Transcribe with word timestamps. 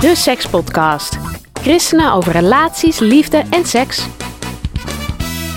de 0.00 0.14
Sekspodcast. 0.14 1.18
Christenen 1.60 2.12
over 2.12 2.32
relaties, 2.32 2.98
liefde 2.98 3.44
en 3.50 3.64
seks. 3.64 4.06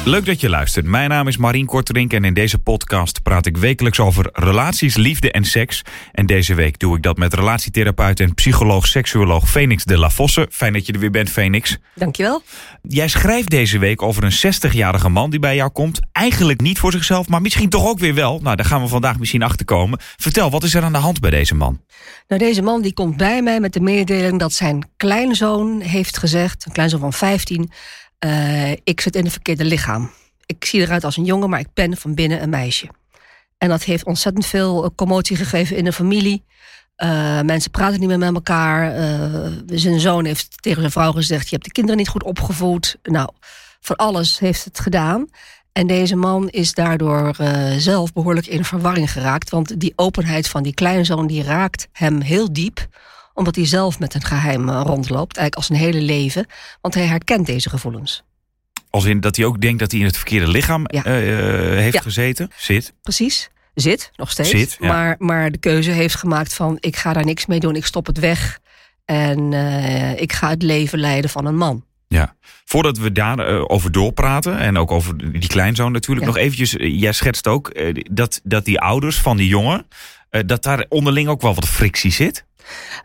Leuk 0.05 0.25
dat 0.25 0.41
je 0.41 0.49
luistert. 0.49 0.85
Mijn 0.85 1.09
naam 1.09 1.27
is 1.27 1.37
Marien 1.37 1.65
Korterink 1.65 2.13
en 2.13 2.23
in 2.23 2.33
deze 2.33 2.59
podcast 2.59 3.21
praat 3.21 3.45
ik 3.45 3.57
wekelijks 3.57 3.99
over 3.99 4.29
relaties, 4.33 4.95
liefde 4.95 5.31
en 5.31 5.43
seks. 5.43 5.81
En 6.11 6.25
deze 6.25 6.53
week 6.53 6.79
doe 6.79 6.95
ik 6.95 7.03
dat 7.03 7.17
met 7.17 7.33
relatietherapeut 7.33 8.19
en 8.19 8.33
psycholoog, 8.33 8.87
seksuoloog 8.87 9.49
Phoenix 9.49 9.83
de 9.83 9.97
la 9.97 10.09
Fosse. 10.09 10.47
Fijn 10.51 10.73
dat 10.73 10.85
je 10.85 10.93
er 10.93 10.99
weer 10.99 11.11
bent, 11.11 11.29
Phoenix. 11.29 11.77
Dankjewel. 11.95 12.41
Jij 12.81 13.07
schrijft 13.07 13.49
deze 13.49 13.77
week 13.77 14.01
over 14.01 14.23
een 14.23 14.53
60-jarige 14.53 15.09
man 15.09 15.29
die 15.29 15.39
bij 15.39 15.55
jou 15.55 15.69
komt. 15.69 15.99
Eigenlijk 16.11 16.61
niet 16.61 16.79
voor 16.79 16.91
zichzelf, 16.91 17.27
maar 17.27 17.41
misschien 17.41 17.69
toch 17.69 17.85
ook 17.85 17.99
weer 17.99 18.13
wel. 18.13 18.39
Nou, 18.41 18.55
daar 18.55 18.65
gaan 18.65 18.81
we 18.81 18.87
vandaag 18.87 19.19
misschien 19.19 19.43
achter 19.43 19.65
komen. 19.65 19.99
Vertel, 20.17 20.49
wat 20.49 20.63
is 20.63 20.73
er 20.73 20.83
aan 20.83 20.93
de 20.93 20.97
hand 20.97 21.19
bij 21.19 21.29
deze 21.29 21.55
man? 21.55 21.81
Nou, 22.27 22.41
deze 22.41 22.61
man 22.61 22.81
die 22.81 22.93
komt 22.93 23.17
bij 23.17 23.41
mij 23.41 23.59
met 23.59 23.73
de 23.73 23.79
mededeling 23.79 24.39
dat 24.39 24.53
zijn 24.53 24.89
kleinzoon 24.97 25.81
heeft 25.81 26.17
gezegd, 26.17 26.65
een 26.65 26.71
kleinzoon 26.71 26.99
van 26.99 27.13
15, 27.13 27.71
uh, 28.25 28.71
ik 28.71 29.01
zit 29.01 29.15
in 29.15 29.25
een 29.25 29.31
verkeerde 29.31 29.65
lichaam. 29.65 30.11
Ik 30.45 30.65
zie 30.65 30.81
eruit 30.81 31.03
als 31.03 31.17
een 31.17 31.25
jongen, 31.25 31.49
maar 31.49 31.59
ik 31.59 31.73
ben 31.73 31.97
van 31.97 32.13
binnen 32.13 32.41
een 32.41 32.49
meisje. 32.49 32.87
En 33.57 33.69
dat 33.69 33.83
heeft 33.83 34.05
ontzettend 34.05 34.45
veel 34.45 34.93
commotie 34.95 35.35
gegeven 35.35 35.77
in 35.77 35.83
de 35.83 35.93
familie. 35.93 36.43
Uh, 36.97 37.41
mensen 37.41 37.71
praten 37.71 37.99
niet 37.99 38.09
meer 38.09 38.17
met 38.17 38.33
elkaar. 38.33 38.91
Zijn 39.65 39.99
zoon 39.99 40.25
heeft 40.25 40.61
tegen 40.61 40.79
zijn 40.79 40.91
vrouw 40.91 41.11
gezegd: 41.11 41.43
Je 41.43 41.55
hebt 41.55 41.65
de 41.65 41.71
kinderen 41.71 41.97
niet 41.97 42.09
goed 42.09 42.23
opgevoed. 42.23 42.97
Nou, 43.03 43.29
van 43.79 43.95
alles 43.95 44.39
heeft 44.39 44.63
het 44.63 44.79
gedaan. 44.79 45.27
En 45.71 45.87
deze 45.87 46.15
man 46.15 46.49
is 46.49 46.73
daardoor 46.73 47.35
zelf 47.77 48.13
behoorlijk 48.13 48.47
in 48.47 48.65
verwarring 48.65 49.11
geraakt. 49.11 49.49
Want 49.49 49.79
die 49.79 49.93
openheid 49.95 50.47
van 50.47 50.63
die 50.63 50.73
kleinzoon 50.73 51.27
die 51.27 51.43
raakt 51.43 51.87
hem 51.91 52.21
heel 52.21 52.53
diep 52.53 52.87
omdat 53.33 53.55
hij 53.55 53.65
zelf 53.65 53.99
met 53.99 54.13
een 54.13 54.23
geheim 54.23 54.69
rondloopt, 54.69 55.37
eigenlijk 55.37 55.55
als 55.55 55.69
een 55.69 55.85
hele 55.85 56.01
leven. 56.01 56.45
Want 56.81 56.93
hij 56.93 57.05
herkent 57.05 57.45
deze 57.45 57.69
gevoelens. 57.69 58.23
Als 58.89 59.05
in 59.05 59.19
dat 59.19 59.35
hij 59.35 59.45
ook 59.45 59.61
denkt 59.61 59.79
dat 59.79 59.91
hij 59.91 59.99
in 59.99 60.05
het 60.05 60.17
verkeerde 60.17 60.47
lichaam 60.47 60.83
ja. 60.85 61.05
uh, 61.05 61.13
heeft 61.79 61.93
ja. 61.93 62.01
gezeten, 62.01 62.49
zit. 62.57 62.93
Precies, 63.01 63.49
zit 63.73 64.11
nog 64.15 64.31
steeds. 64.31 64.49
Zit, 64.49 64.77
ja. 64.79 64.87
maar, 64.87 65.15
maar 65.19 65.51
de 65.51 65.57
keuze 65.57 65.91
heeft 65.91 66.15
gemaakt 66.15 66.53
van 66.53 66.77
ik 66.79 66.95
ga 66.95 67.13
daar 67.13 67.25
niks 67.25 67.45
mee 67.45 67.59
doen, 67.59 67.75
ik 67.75 67.85
stop 67.85 68.05
het 68.05 68.19
weg. 68.19 68.59
En 69.05 69.51
uh, 69.51 70.21
ik 70.21 70.33
ga 70.33 70.49
het 70.49 70.61
leven 70.61 70.99
leiden 70.99 71.29
van 71.29 71.45
een 71.45 71.57
man. 71.57 71.85
Ja, 72.07 72.35
voordat 72.65 72.97
we 72.97 73.11
daarover 73.11 73.69
over 73.69 73.91
doorpraten 73.91 74.57
en 74.57 74.77
ook 74.77 74.91
over 74.91 75.31
die 75.31 75.47
kleinzoon 75.47 75.91
natuurlijk, 75.91 76.25
nog 76.25 76.37
eventjes, 76.37 76.75
jij 76.77 77.11
schetst 77.11 77.47
ook 77.47 77.71
dat, 78.11 78.41
dat 78.43 78.65
die 78.65 78.79
ouders 78.79 79.19
van 79.19 79.37
die 79.37 79.47
jongen, 79.47 79.87
dat 80.45 80.63
daar 80.63 80.85
onderling 80.89 81.27
ook 81.27 81.41
wel 81.41 81.53
wat 81.53 81.67
frictie 81.67 82.11
zit. 82.11 82.45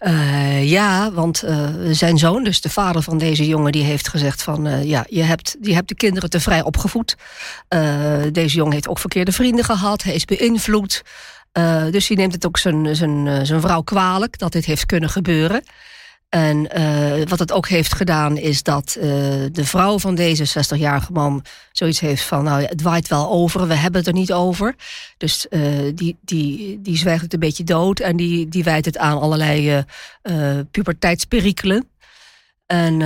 Uh, 0.00 0.70
ja, 0.70 1.12
want 1.12 1.44
uh, 1.44 1.68
zijn 1.90 2.18
zoon, 2.18 2.44
dus 2.44 2.60
de 2.60 2.70
vader 2.70 3.02
van 3.02 3.18
deze 3.18 3.46
jongen, 3.46 3.72
die 3.72 3.84
heeft 3.84 4.08
gezegd 4.08 4.42
van 4.42 4.66
uh, 4.66 4.84
ja, 4.84 5.04
je 5.08 5.22
hebt, 5.22 5.56
je 5.60 5.74
hebt 5.74 5.88
de 5.88 5.94
kinderen 5.94 6.30
te 6.30 6.40
vrij 6.40 6.62
opgevoed. 6.62 7.16
deze 8.32 8.56
jongen 8.56 8.72
heeft 8.72 8.88
ook 8.88 8.98
verkeerde 8.98 9.32
vrienden 9.32 9.64
gehad, 9.64 10.02
hij 10.02 10.14
is 10.14 10.24
beïnvloed. 10.24 11.02
dus 11.90 12.08
hij 12.08 12.16
neemt 12.16 12.32
het 12.32 12.46
ook 12.46 12.58
zijn, 12.58 12.96
zijn, 12.96 13.46
zijn 13.46 13.60
vrouw 13.60 13.82
kwalijk 13.82 14.38
dat 14.38 14.52
dit 14.52 14.64
heeft 14.64 14.86
kunnen 14.86 15.10
gebeuren. 15.10 15.62
En 16.28 16.68
uh, 16.78 17.26
wat 17.26 17.38
het 17.38 17.52
ook 17.52 17.68
heeft 17.68 17.94
gedaan 17.94 18.36
is 18.36 18.62
dat 18.62 18.96
uh, 18.98 19.04
de 19.52 19.64
vrouw 19.64 19.98
van 19.98 20.14
deze 20.14 20.64
60-jarige 20.64 21.12
man 21.12 21.44
zoiets 21.72 22.00
heeft 22.00 22.22
van, 22.22 22.44
nou 22.44 22.62
het 22.62 22.82
waait 22.82 23.08
wel 23.08 23.30
over, 23.30 23.66
we 23.66 23.74
hebben 23.74 23.98
het 24.00 24.08
er 24.08 24.14
niet 24.14 24.32
over. 24.32 24.74
Dus 25.16 25.46
uh, 25.50 25.92
die, 25.94 26.16
die, 26.20 26.80
die 26.82 26.96
zwijgt 26.96 27.22
het 27.22 27.32
een 27.32 27.38
beetje 27.40 27.64
dood 27.64 28.00
en 28.00 28.16
die, 28.16 28.48
die 28.48 28.64
wijt 28.64 28.84
het 28.84 28.98
aan 28.98 29.20
allerlei 29.20 29.84
puberteitsperikelen. 30.70 31.88
En, 32.66 32.96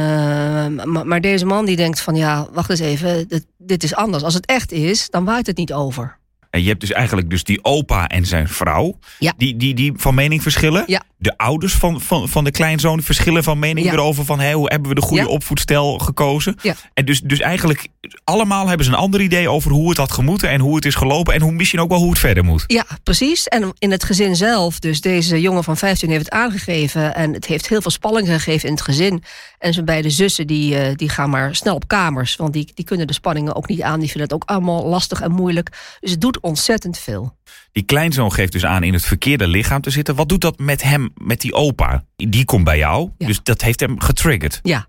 maar, 0.91 1.07
maar, 1.07 1.21
deze 1.21 1.47
man 1.47 1.65
die 1.65 1.77
denkt 1.77 2.01
van, 2.01 2.15
ja, 2.15 2.49
wacht 2.53 2.71
eens 2.71 2.81
even, 2.81 3.29
dit, 3.29 3.47
dit 3.59 3.83
is 3.83 3.95
anders. 3.95 4.23
Als 4.23 4.35
het 4.35 4.47
echt 4.47 4.73
is, 4.73 5.11
dan 5.11 5.25
waait 5.25 5.47
het 5.47 5.57
niet 5.57 5.73
over. 5.73 6.21
En 6.53 6.63
je 6.63 6.69
hebt 6.69 6.81
dus 6.81 6.93
eigenlijk 6.93 7.31
dus 7.31 7.45
die 7.45 7.65
opa 7.65 8.09
en 8.09 8.27
zijn 8.27 8.49
vrouw. 8.49 8.99
Ja. 9.19 9.33
Die, 9.37 9.57
die, 9.57 9.75
die 9.75 9.93
van 9.97 10.15
mening 10.15 10.43
verschillen. 10.43 10.85
Ja. 10.87 11.03
De 11.19 11.39
ouders 11.39 11.73
van, 11.73 12.01
van, 12.01 12.29
van 12.29 12.45
de 12.45 12.51
kleinzoon 12.51 13.03
verschillen 13.03 13.45
van 13.45 13.59
mening 13.59 13.87
ja. 13.87 13.93
erover. 13.93 14.25
Van 14.25 14.41
hey, 14.41 14.53
hoe 14.53 14.71
hebben 14.71 14.89
we 14.89 14.95
de 14.95 15.01
goede 15.01 15.29
opvoedstijl 15.29 15.99
gekozen. 15.99 16.57
Ja. 16.63 16.75
En 16.95 17.05
dus, 17.05 17.21
dus 17.21 17.41
eigenlijk 17.41 17.89
allemaal 18.25 18.69
hebben 18.69 18.87
ze 18.87 18.93
een 18.93 18.99
ander 18.99 19.21
idee 19.21 19.49
over 19.49 19.71
hoe 19.71 19.89
het 19.89 19.99
had 19.99 20.13
gemoeten. 20.13 20.49
En 20.49 20.61
hoe 20.61 20.75
het 20.75 20.85
is 20.85 20.95
gelopen. 20.95 21.35
En 21.35 21.41
hoe, 21.41 21.53
misschien 21.53 21.81
ook 21.81 21.89
wel 21.89 21.99
hoe 21.99 22.11
het 22.11 22.19
verder 22.19 22.45
moet. 22.45 22.65
Ja, 22.67 22.85
precies. 23.03 23.49
En 23.49 23.73
in 23.79 23.91
het 23.91 24.05
gezin 24.05 24.37
zelf, 24.37 24.79
dus 24.79 25.01
deze 25.01 25.41
jongen 25.41 25.65
van 25.65 25.77
15 25.77 26.11
heeft 26.11 26.25
het 26.25 26.35
aangegeven. 26.35 27.15
En 27.15 27.33
het 27.33 27.47
heeft 27.47 27.69
heel 27.69 27.83
veel 27.83 27.91
spanning 27.91 28.29
gegeven 28.29 28.69
in 28.69 28.75
het 28.75 28.85
gezin. 28.85 29.23
En 29.59 29.73
zijn 29.73 29.85
beide 29.85 30.11
zussen 30.11 30.47
die, 30.47 30.79
eh, 30.79 30.97
die 30.97 31.09
gaan 31.09 31.31
maar 31.31 31.55
snel 31.55 31.75
op 31.75 31.89
kamers. 31.89 32.37
Want 32.37 32.53
die, 32.53 32.71
die 32.75 32.85
kunnen 32.85 33.07
de 33.07 33.13
spanningen 33.13 33.55
ook 33.55 33.69
niet 33.69 33.83
aan. 33.83 34.01
Die 34.01 34.09
vinden 34.09 34.23
het 34.23 34.33
ook 34.33 34.51
allemaal 34.51 34.87
lastig 34.87 35.21
en 35.21 35.33
moeilijk. 35.33 35.97
Dus 36.01 36.11
het 36.11 36.21
doet 36.21 36.41
ontzettend 36.43 36.99
veel. 36.99 37.37
Die 37.73 37.83
kleinzoon 37.83 38.33
geeft 38.33 38.53
dus 38.53 38.65
aan 38.65 38.83
in 38.83 38.93
het 38.93 39.05
verkeerde 39.05 39.49
lichaam 39.49 39.81
te 39.81 39.91
zitten. 39.91 40.15
Wat 40.15 40.29
doet 40.29 40.41
dat 40.41 40.59
met 40.59 40.83
hem, 40.83 41.13
met 41.15 41.41
die 41.41 41.55
opa? 41.55 42.05
Die 42.17 42.45
komt 42.45 42.65
bij 42.65 42.79
jou. 42.79 43.11
Ja. 43.19 43.27
Dus 43.27 43.43
dat 43.43 43.63
heeft 43.63 43.81
hem 43.81 44.01
getriggerd. 44.01 44.61
Ja. 44.63 44.87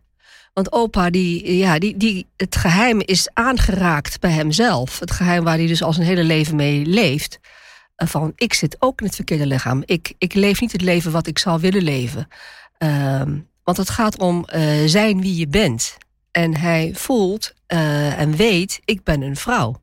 Want 0.53 0.72
opa, 0.72 1.09
die, 1.09 1.58
ja, 1.58 1.80
die, 1.80 1.97
die, 1.97 2.28
het 2.38 2.56
geheim 2.56 3.02
is 3.02 3.30
aangeraakt 3.34 4.19
bij 4.19 4.31
hemzelf. 4.31 5.00
Het 5.00 5.12
geheim 5.12 5.44
waar 5.44 5.58
hij 5.58 5.68
dus 5.68 5.84
al 5.84 5.94
zijn 5.94 6.08
hele 6.08 6.24
leven 6.24 6.56
mee 6.56 6.86
leeft. 6.86 7.40
Eh, 7.96 8.08
Van, 8.08 8.31
ik 8.36 8.53
zit 8.53 8.75
ook 8.80 9.00
in 9.00 9.06
het 9.06 9.16
verkeerde 9.16 9.46
lichaam. 9.46 9.84
Ik, 9.86 10.13
ik 10.18 10.34
leef 10.34 10.62
niet 10.62 10.72
het 10.72 10.81
leven 10.81 11.12
wat 11.12 11.28
ik 11.28 11.40
zou 11.40 11.62
willen 11.62 11.84
leven. 11.84 12.28
Ehm, 12.78 13.38
want 13.63 13.78
het 13.78 13.90
gaat 13.90 14.19
om 14.19 14.46
eh, 14.46 14.86
zijn 14.86 15.22
wie 15.22 15.36
je 15.36 15.47
bent. 15.47 15.97
En 16.31 16.58
hij 16.58 16.92
voelt 16.94 17.53
eh, 17.66 18.19
en 18.19 18.36
weet, 18.36 18.80
ik 18.86 19.03
ben 19.03 19.22
een 19.22 19.36
vrouw. 19.36 19.81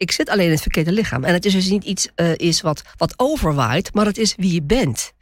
Ik 0.00 0.10
zit 0.12 0.28
alleen 0.28 0.44
in 0.46 0.50
het 0.50 0.62
verkeerde 0.62 0.92
lichaam. 0.92 1.24
En 1.24 1.32
het 1.32 1.44
is 1.44 1.52
dus 1.52 1.68
niet 1.68 1.84
iets 1.84 2.08
eh, 2.14 2.34
is 2.36 2.60
wat, 2.60 2.82
wat 2.96 3.14
overwaait, 3.16 3.94
maar 3.94 4.06
het 4.06 4.18
is 4.18 4.34
wie 4.36 4.52
je 4.52 4.62
bent. 4.62 5.12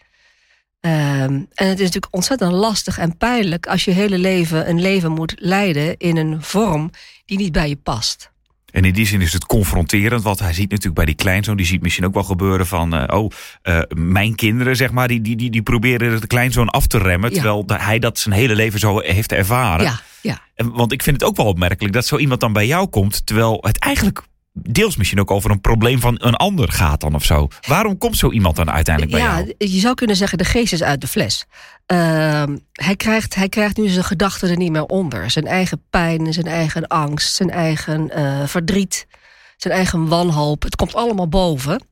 Ehm, 0.81 1.33
en 1.33 1.69
het 1.69 1.79
is 1.79 1.85
natuurlijk 1.85 2.15
ontzettend 2.15 2.53
lastig 2.53 2.99
en 2.99 3.17
pijnlijk 3.17 3.67
als 3.67 3.85
je 3.85 3.91
hele 3.91 4.19
leven 4.19 4.69
een 4.69 4.81
leven 4.81 5.13
moet 5.13 5.35
leiden 5.37 5.97
in 5.97 6.17
een 6.17 6.43
vorm 6.43 6.91
die 7.25 7.39
niet 7.39 7.53
bij 7.53 7.69
je 7.69 7.77
past. 7.77 8.31
En 8.71 8.85
in 8.85 8.93
die 8.93 9.07
zin 9.07 9.21
is 9.21 9.33
het 9.33 9.47
confronterend, 9.47 10.23
want 10.23 10.39
hij 10.39 10.53
ziet 10.53 10.71
natuurlijk 10.71 10.95
bij 10.97 11.05
die 11.05 11.15
kleinzoon, 11.15 11.57
die 11.57 11.67
ziet 11.67 11.83
misschien 11.83 12.05
ook 12.05 12.15
wel 12.15 12.23
gebeuren 12.23 12.67
van, 12.67 12.95
eh, 12.95 13.19
oh, 13.19 13.31
eh, 13.63 13.81
mijn 13.97 14.35
kinderen, 14.35 14.77
zeg 14.77 14.91
maar, 14.91 15.09
die, 15.09 15.21
die, 15.21 15.37
die, 15.37 15.51
die 15.51 15.63
proberen 15.63 16.21
de 16.21 16.27
kleinzoon 16.27 16.69
af 16.69 16.87
te 16.87 16.99
remmen, 16.99 17.31
Ja. 17.31 17.35
terwijl 17.35 17.65
hij 17.67 17.99
dat 17.99 18.19
zijn 18.19 18.35
hele 18.35 18.55
leven 18.55 18.79
zo 18.81 18.99
heeft 18.99 19.33
ervaren. 19.33 19.85
Ja, 19.85 20.01
ja. 20.23 20.39
En, 20.55 20.71
want 20.73 20.93
ik 20.93 21.03
vind 21.03 21.21
het 21.21 21.31
ook 21.31 21.37
wel 21.37 21.47
opmerkelijk 21.47 21.95
dat 21.95 22.07
zo 22.07 22.17
iemand 22.17 22.41
dan 22.41 22.53
bij 22.53 22.67
jou 22.67 22.89
komt, 22.89 23.27
terwijl 23.27 23.59
het 23.61 23.79
eigenlijk 23.79 24.23
deels 24.63 24.97
misschien 24.97 25.21
ook 25.21 25.31
over 25.31 25.51
een 25.51 25.61
probleem 25.61 26.01
van 26.01 26.15
een 26.19 26.35
ander 26.35 26.73
gaat 26.73 27.01
dan 27.01 27.15
of 27.15 27.25
zo. 27.25 27.49
Waarom 27.67 27.99
komt 27.99 28.17
zo 28.17 28.31
iemand 28.31 28.57
dan 28.57 28.71
uiteindelijk 28.71 29.17
bij 29.17 29.25
ja, 29.25 29.37
jou? 29.37 29.55
je 29.59 29.81
zou 29.81 29.95
kunnen 29.95 30.17
zeggen, 30.17 30.39
de 30.39 30.45
geest 30.45 30.73
is 30.73 30.83
uit 30.83 31.01
de 31.01 31.07
fles. 31.07 31.45
Ehm, 31.87 32.57
hij, 32.73 32.97
krijgt, 32.97 33.35
hij 33.35 33.49
krijgt 33.49 33.77
nu 33.77 33.89
zijn 33.89 34.05
gedachten 34.05 34.51
er 34.51 34.57
niet 34.57 34.73
meer 34.73 34.85
onder. 34.85 35.31
Zijn 35.31 35.47
eigen 35.47 35.83
pijn, 35.91 36.33
zijn 36.33 36.47
eigen 36.47 36.87
angst, 36.87 37.35
zijn 37.35 37.51
eigen 37.51 38.11
eh, 38.11 38.47
verdriet, 38.47 39.07
zijn 39.57 39.75
eigen 39.75 40.09
wanhoop. 40.09 40.63
Het 40.63 40.77
komt 40.77 40.95
allemaal 40.95 41.29
boven. 41.29 41.83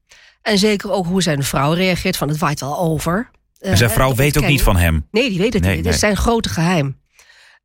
En 0.42 0.58
zeker 0.58 0.90
ook 0.90 1.06
hoe 1.06 1.22
zijn 1.22 1.42
vrouw 1.42 1.72
reageert, 1.72 2.16
van 2.16 2.28
het 2.28 2.38
waait 2.38 2.60
wel 2.60 2.78
over. 2.78 3.30
En 3.60 3.76
zijn 3.76 3.90
Eh, 3.90 3.96
vrouw 3.96 4.14
weet 4.14 4.38
ook 4.38 4.46
niet 4.46 4.62
van 4.62 4.76
hem. 4.76 5.06
Nee, 5.10 5.28
die 5.28 5.38
weet 5.38 5.52
het 5.52 5.62
Nee, 5.62 5.76
niet. 5.76 5.84
Het 5.84 5.94
is 5.94 6.00
zijn 6.00 6.16
grote 6.16 6.48
geheim. 6.48 7.00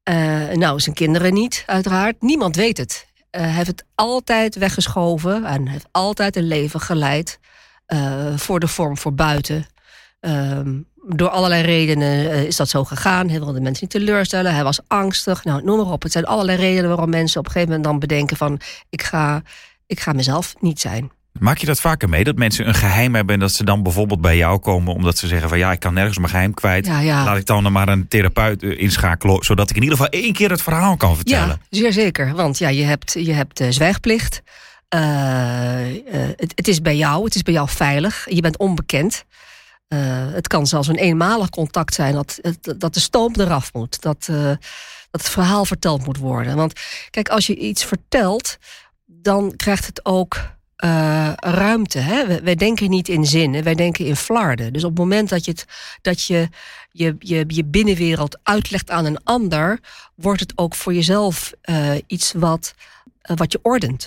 Eh, 0.03 0.15
nou, 0.53 0.79
zijn 0.79 0.95
kinderen 0.95 1.33
niet, 1.33 1.63
uiteraard. 1.65 2.21
Niemand 2.21 2.55
weet 2.55 2.77
het. 2.77 3.07
Eh, 3.31 3.41
hij 3.41 3.51
heeft 3.51 3.67
het 3.67 3.85
altijd 3.95 4.55
weggeschoven 4.55 5.45
en 5.45 5.67
heeft 5.67 5.87
altijd 5.91 6.35
een 6.35 6.47
leven 6.47 6.79
geleid 6.79 7.39
eh, 7.85 8.37
voor 8.37 8.59
de 8.59 8.67
vorm 8.67 8.97
voor 8.97 9.13
buiten. 9.13 9.65
Ehm, 10.19 10.79
door 11.07 11.29
allerlei 11.29 11.61
redenen 11.61 12.31
eh, 12.31 12.43
is 12.43 12.55
dat 12.55 12.69
zo 12.69 12.83
gegaan. 12.83 13.29
Hij 13.29 13.39
wilde 13.39 13.61
mensen 13.61 13.83
niet 13.83 13.91
teleurstellen. 13.91 14.53
Hij 14.53 14.63
was 14.63 14.79
angstig. 14.87 15.43
Nou, 15.43 15.63
noem 15.63 15.77
maar 15.77 15.91
op. 15.91 16.03
Het 16.03 16.11
zijn 16.11 16.25
allerlei 16.25 16.57
redenen 16.57 16.89
waarom 16.89 17.09
mensen 17.09 17.39
op 17.39 17.45
een 17.45 17.51
gegeven 17.51 17.73
moment 17.73 17.89
dan 17.89 17.99
bedenken 17.99 18.37
van... 18.37 18.59
ik 18.89 19.03
ga, 19.03 19.41
ik 19.85 19.99
ga 19.99 20.13
mezelf 20.13 20.53
niet 20.59 20.79
zijn. 20.79 21.11
Maak 21.39 21.57
je 21.57 21.65
dat 21.65 21.79
vaker 21.79 22.09
mee? 22.09 22.23
Dat 22.23 22.35
mensen 22.35 22.67
een 22.67 22.73
geheim 22.73 23.15
hebben 23.15 23.33
en 23.33 23.39
dat 23.39 23.51
ze 23.51 23.63
dan 23.63 23.83
bijvoorbeeld 23.83 24.21
bij 24.21 24.37
jou 24.37 24.59
komen 24.59 24.93
omdat 24.93 25.17
ze 25.17 25.27
zeggen 25.27 25.49
van 25.49 25.57
ja, 25.57 25.71
ik 25.71 25.79
kan 25.79 25.93
nergens 25.93 26.17
mijn 26.17 26.29
geheim 26.29 26.53
kwijt. 26.53 26.85
Ja, 26.85 26.99
ja. 26.99 27.23
Laat 27.23 27.37
ik 27.37 27.45
dan 27.45 27.71
maar 27.71 27.87
een 27.87 28.07
therapeut 28.07 28.63
eh, 28.63 28.79
inschakelen, 28.79 29.43
zodat 29.43 29.69
ik 29.69 29.75
in 29.75 29.83
ieder 29.83 29.97
geval 29.97 30.11
één 30.11 30.33
keer 30.33 30.49
het 30.49 30.61
verhaal 30.61 30.97
kan 30.97 31.15
vertellen. 31.15 31.59
Ja, 31.69 31.77
zeer 31.79 31.93
zeker. 31.93 32.33
Want 32.33 32.57
ja, 32.57 32.69
je 32.69 32.83
hebt, 32.83 33.13
je 33.13 33.33
hebt 33.33 33.59
eh, 33.59 33.69
zwijgplicht. 33.69 34.41
Eh, 34.87 34.99
het, 36.35 36.51
het 36.55 36.67
is 36.67 36.81
bij 36.81 36.97
jou, 36.97 37.23
het 37.23 37.35
is 37.35 37.43
bij 37.43 37.53
jou 37.53 37.69
veilig. 37.69 38.25
Je 38.29 38.41
bent 38.41 38.57
onbekend. 38.57 39.25
Het 40.33 40.47
kan 40.47 40.67
zelfs 40.67 40.87
een 40.87 40.95
eenmalig 40.95 41.49
contact 41.49 41.93
zijn 41.93 42.13
dat, 42.13 42.39
dat 42.77 42.93
de 42.93 42.99
stoom 42.99 43.33
eraf 43.35 43.73
moet. 43.73 44.01
Dat, 44.01 44.25
dat 45.11 45.21
het 45.21 45.29
verhaal 45.29 45.65
verteld 45.65 46.05
moet 46.05 46.17
worden. 46.17 46.55
Want 46.55 46.73
kijk, 47.09 47.29
als 47.29 47.47
je 47.47 47.55
iets 47.55 47.85
vertelt, 47.85 48.57
dan 49.05 49.53
krijgt 49.55 49.85
het 49.85 50.05
ook 50.05 50.37
uh, 50.83 51.31
ruimte. 51.35 51.99
Hè? 51.99 52.41
Wij, 52.41 52.55
denken 52.55 52.89
niet 52.89 53.07
in 53.07 53.25
zinnen, 53.25 53.63
wij 53.63 53.75
denken 53.75 54.05
in 54.05 54.15
flarden. 54.15 54.73
Dus 54.73 54.83
op 54.83 54.89
het 54.89 54.99
moment 54.99 55.29
dat 55.29 55.45
je 55.45 55.51
het, 55.51 55.65
dat 56.01 56.23
je, 56.23 56.49
je, 56.91 57.15
je, 57.19 57.43
je 57.47 57.65
binnenwereld 57.65 58.39
uitlegt 58.43 58.89
aan 58.89 59.05
een 59.05 59.23
ander, 59.23 59.79
wordt 60.15 60.39
het 60.39 60.53
ook 60.55 60.75
voor 60.75 60.93
jezelf 60.93 61.53
uh, 61.65 61.91
iets 62.07 62.33
wat, 62.33 62.73
uh, 63.31 63.37
wat 63.37 63.51
je 63.51 63.59
ordent. 63.61 64.03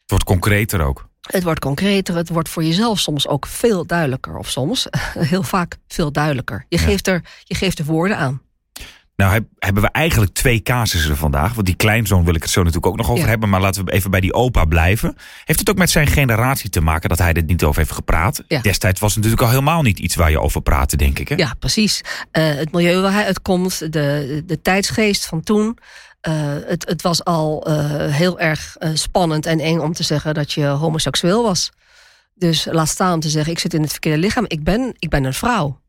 Het 0.00 0.10
wordt 0.10 0.24
concreter 0.24 0.80
ook. 0.80 1.10
Het 1.20 1.42
wordt 1.42 1.60
concreter, 1.60 2.16
het 2.16 2.28
wordt 2.28 2.48
voor 2.48 2.64
jezelf 2.64 2.98
soms 2.98 3.28
ook 3.28 3.46
veel 3.46 3.86
duidelijker. 3.86 4.36
Of 4.36 4.48
soms 4.48 4.86
heel 5.32 5.42
vaak 5.42 5.78
veel 5.88 6.12
duidelijker. 6.12 6.64
Je, 6.68 6.78
ja. 6.78 6.82
geeft, 6.82 7.06
er, 7.06 7.24
je 7.44 7.54
geeft 7.54 7.78
er 7.78 7.84
woorden 7.84 8.16
aan. 8.16 8.42
Nou 9.22 9.46
hebben 9.58 9.82
we 9.82 9.88
eigenlijk 9.88 10.32
twee 10.32 10.62
casussen 10.62 11.16
vandaag. 11.16 11.54
Want 11.54 11.66
die 11.66 11.76
kleinzoon 11.76 12.24
wil 12.24 12.34
ik 12.34 12.42
het 12.42 12.50
zo 12.50 12.60
natuurlijk 12.60 12.86
ook 12.86 12.96
nog 12.96 13.10
over 13.10 13.22
ja. 13.22 13.28
hebben. 13.28 13.48
Maar 13.48 13.60
laten 13.60 13.84
we 13.84 13.92
even 13.92 14.10
bij 14.10 14.20
die 14.20 14.34
opa 14.34 14.64
blijven. 14.64 15.16
Heeft 15.44 15.58
het 15.58 15.70
ook 15.70 15.76
met 15.78 15.90
zijn 15.90 16.06
generatie 16.06 16.70
te 16.70 16.80
maken 16.80 17.08
dat 17.08 17.18
hij 17.18 17.32
er 17.32 17.42
niet 17.42 17.64
over 17.64 17.80
heeft 17.80 17.92
gepraat? 17.92 18.42
Ja. 18.48 18.60
Destijds 18.60 19.00
was 19.00 19.14
het 19.14 19.18
natuurlijk 19.18 19.48
al 19.48 19.54
helemaal 19.54 19.82
niet 19.82 19.98
iets 19.98 20.14
waar 20.14 20.30
je 20.30 20.40
over 20.40 20.62
praatte, 20.62 20.96
denk 20.96 21.18
ik. 21.18 21.28
Hè? 21.28 21.34
Ja, 21.34 21.54
precies. 21.58 22.00
Uh, 22.32 22.54
het 22.54 22.72
milieu 22.72 23.00
waar 23.00 23.12
hij 23.12 23.24
uitkomt, 23.24 23.92
de, 23.92 24.42
de 24.46 24.62
tijdsgeest 24.62 25.26
van 25.26 25.42
toen. 25.42 25.78
Uh, 26.28 26.34
het, 26.66 26.88
het 26.88 27.02
was 27.02 27.24
al 27.24 27.68
uh, 27.68 27.74
heel 28.14 28.40
erg 28.40 28.76
spannend 28.94 29.46
en 29.46 29.60
eng 29.60 29.78
om 29.78 29.92
te 29.92 30.02
zeggen 30.02 30.34
dat 30.34 30.52
je 30.52 30.66
homoseksueel 30.66 31.42
was. 31.42 31.70
Dus 32.34 32.66
laat 32.70 32.88
staan 32.88 33.14
om 33.14 33.20
te 33.20 33.28
zeggen, 33.28 33.52
ik 33.52 33.58
zit 33.58 33.74
in 33.74 33.82
het 33.82 33.90
verkeerde 33.90 34.18
lichaam. 34.18 34.44
Ik 34.46 34.64
ben, 34.64 34.94
ik 34.98 35.08
ben 35.10 35.24
een 35.24 35.34
vrouw. 35.34 35.80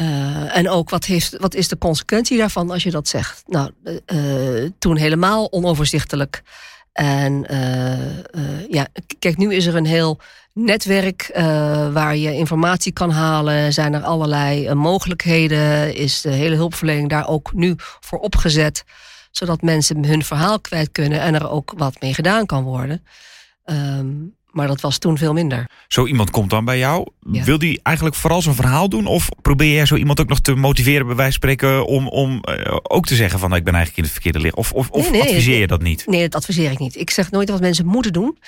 Uh, 0.00 0.56
en 0.56 0.68
ook 0.68 0.90
wat, 0.90 1.04
heeft, 1.04 1.36
wat 1.36 1.54
is 1.54 1.68
de 1.68 1.78
consequentie 1.78 2.38
daarvan 2.38 2.70
als 2.70 2.82
je 2.82 2.90
dat 2.90 3.08
zegt? 3.08 3.42
Nou, 3.46 3.70
uh, 3.84 4.70
toen 4.78 4.96
helemaal 4.96 5.52
onoverzichtelijk. 5.52 6.42
En 6.92 7.46
ja, 8.68 8.86
kijk, 9.18 9.36
nu 9.36 9.54
is 9.54 9.66
er 9.66 9.76
een 9.76 9.86
heel 9.86 10.20
netwerk 10.52 11.30
waar 11.92 12.16
je 12.16 12.34
informatie 12.34 12.92
kan 12.92 13.10
halen. 13.10 13.72
Zijn 13.72 13.94
er 13.94 14.02
allerlei 14.02 14.74
mogelijkheden? 14.74 15.94
Is 15.94 16.20
de 16.20 16.30
hele 16.30 16.56
hulpverlening 16.56 17.08
daar 17.08 17.28
ook 17.28 17.52
nu 17.52 17.74
voor 17.76 18.18
opgezet? 18.18 18.84
Zodat 19.30 19.62
mensen 19.62 20.04
hun 20.04 20.24
verhaal 20.24 20.60
kwijt 20.60 20.92
kunnen 20.92 21.20
en 21.20 21.34
er 21.34 21.50
ook 21.50 21.72
wat 21.76 22.00
mee 22.00 22.14
gedaan 22.14 22.46
kan 22.46 22.62
worden. 22.62 23.04
Um, 23.64 24.38
maar 24.50 24.66
dat 24.66 24.80
was 24.80 24.98
toen 24.98 25.18
veel 25.18 25.32
minder. 25.32 25.68
Zo 25.88 26.06
iemand 26.06 26.30
komt 26.30 26.50
dan 26.50 26.64
bij 26.64 26.78
jou. 26.78 27.06
Ja. 27.30 27.44
Wil 27.44 27.58
die 27.58 27.80
eigenlijk 27.82 28.16
vooral 28.16 28.42
zijn 28.42 28.54
verhaal 28.54 28.88
doen? 28.88 29.06
Of 29.06 29.28
probeer 29.42 29.74
jij 29.74 29.86
zo 29.86 29.96
iemand 29.96 30.20
ook 30.20 30.28
nog 30.28 30.40
te 30.40 30.54
motiveren, 30.54 31.06
bij 31.06 31.16
wijze 31.16 31.38
van 31.38 31.50
spreken, 31.50 31.86
om, 31.86 32.08
om 32.08 32.42
uh, 32.48 32.76
ook 32.82 33.06
te 33.06 33.14
zeggen 33.14 33.38
van 33.38 33.48
nou, 33.48 33.60
ik 33.60 33.66
ben 33.66 33.74
eigenlijk 33.74 33.96
in 33.96 34.12
het 34.12 34.22
verkeerde 34.22 34.46
licht? 34.46 34.56
Of, 34.56 34.72
of, 34.72 34.90
of 34.90 35.02
nee, 35.02 35.10
nee, 35.10 35.20
adviseer 35.20 35.58
je 35.58 35.66
dat 35.66 35.82
niet? 35.82 36.06
Nee, 36.06 36.22
dat 36.22 36.34
adviseer 36.34 36.70
ik 36.70 36.78
niet. 36.78 36.96
Ik 36.96 37.10
zeg 37.10 37.30
nooit 37.30 37.50
wat 37.50 37.60
mensen 37.60 37.86
moeten 37.86 38.12
doen. 38.12 38.38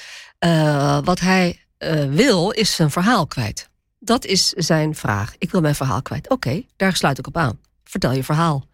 Uh, 0.45 0.99
wat 1.05 1.21
hij 1.21 1.61
uh, 1.79 2.05
wil, 2.05 2.51
is 2.51 2.75
zijn 2.75 2.91
verhaal 2.91 3.27
kwijt. 3.27 3.71
Dat 3.99 4.25
is 4.25 4.49
zijn 4.49 4.95
vraag. 4.95 5.35
Ik 5.39 5.51
wil 5.51 5.61
mijn 5.61 5.75
verhaal 5.75 6.03
kwijt. 6.03 6.25
Oké, 6.25 6.49
okay, 6.49 6.67
daar 6.77 6.97
sluit 6.97 7.19
ik 7.19 7.27
op 7.27 7.37
aan. 7.37 7.59
Vertel 7.85 8.13
je 8.13 8.25
verhaal. 8.25 8.65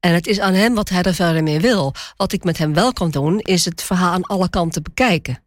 En 0.00 0.14
het 0.14 0.26
is 0.26 0.40
aan 0.40 0.54
hem 0.54 0.74
wat 0.74 0.88
hij 0.88 1.02
er 1.02 1.14
verder 1.14 1.42
mee 1.42 1.60
wil. 1.60 1.94
Wat 2.16 2.32
ik 2.32 2.44
met 2.44 2.58
hem 2.58 2.74
wel 2.74 2.92
kan 2.92 3.10
doen, 3.10 3.38
is 3.38 3.64
het 3.64 3.82
verhaal 3.82 4.12
aan 4.12 4.22
alle 4.22 4.50
kanten 4.50 4.82
bekijken. 4.82 5.42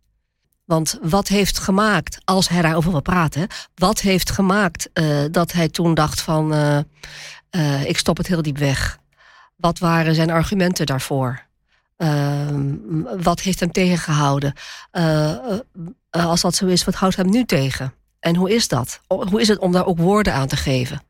Want 0.73 0.97
wat 1.01 1.27
heeft 1.27 1.59
gemaakt, 1.59 2.17
als 2.25 2.49
hij 2.49 2.61
daarover 2.61 2.91
wil 2.91 3.01
praten, 3.01 3.47
wat 3.75 3.99
heeft 3.99 4.31
gemaakt 4.31 4.89
uh, 4.93 5.23
dat 5.31 5.51
hij 5.51 5.69
toen 5.69 5.93
dacht 5.93 6.21
van 6.21 6.53
uh, 6.53 6.77
uh, 7.51 7.85
ik 7.85 7.97
stop 7.97 8.17
het 8.17 8.27
heel 8.27 8.41
diep 8.41 8.57
weg? 8.57 8.99
Wat 9.55 9.79
waren 9.79 10.15
zijn 10.15 10.29
argumenten 10.29 10.85
daarvoor? 10.85 11.41
wat 13.21 13.39
heeft 13.39 13.59
hem 13.59 13.71
tegengehouden? 13.71 14.53
als 16.09 16.41
dat 16.41 16.55
zo 16.55 16.65
is, 16.65 16.83
wat 16.83 16.95
houdt 16.95 17.15
hem 17.15 17.29
nu 17.29 17.45
tegen? 17.45 17.93
En 18.19 18.35
hoe 18.35 18.53
is 18.53 18.67
dat? 18.67 19.01
Hoe 19.07 19.41
is 19.41 19.47
het 19.47 19.59
om 19.59 19.71
daar 19.71 19.85
ook 19.85 19.97
woorden 19.97 20.33
aan 20.33 20.47
te 20.47 20.55
geven? 20.55 21.01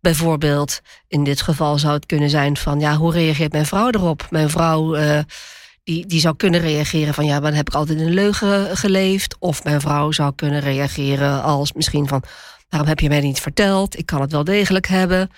Bijvoorbeeld, 0.00 0.80
in 1.08 1.24
dit 1.24 1.42
geval 1.42 1.78
zou 1.78 1.94
het 1.94 2.06
kunnen 2.06 2.30
zijn 2.30 2.56
van 2.56 2.80
ja, 2.80 2.96
hoe 2.96 3.12
reageert 3.12 3.52
mijn 3.52 3.66
vrouw 3.66 3.90
erop? 3.90 4.26
Mijn 4.30 4.50
vrouw 4.50 4.94
die, 5.88 6.06
die 6.06 6.20
zou 6.20 6.36
kunnen 6.36 6.60
reageren 6.60 7.14
van 7.14 7.26
ja, 7.26 7.32
maar 7.32 7.50
dan 7.50 7.58
heb 7.58 7.68
ik 7.68 7.74
altijd 7.74 8.00
een 8.00 8.14
leugen 8.14 8.76
geleefd. 8.76 9.36
Of 9.38 9.64
mijn 9.64 9.80
vrouw 9.80 10.10
zou 10.10 10.32
kunnen 10.34 10.60
reageren 10.60 11.42
als 11.42 11.72
misschien 11.72 12.08
van 12.08 12.22
waarom 12.68 12.88
heb 12.88 13.00
je 13.00 13.08
mij 13.08 13.20
niet 13.20 13.40
verteld? 13.40 13.98
Ik 13.98 14.06
kan 14.06 14.20
het 14.20 14.32
wel 14.32 14.44
degelijk 14.44 14.86
hebben. 14.86 15.30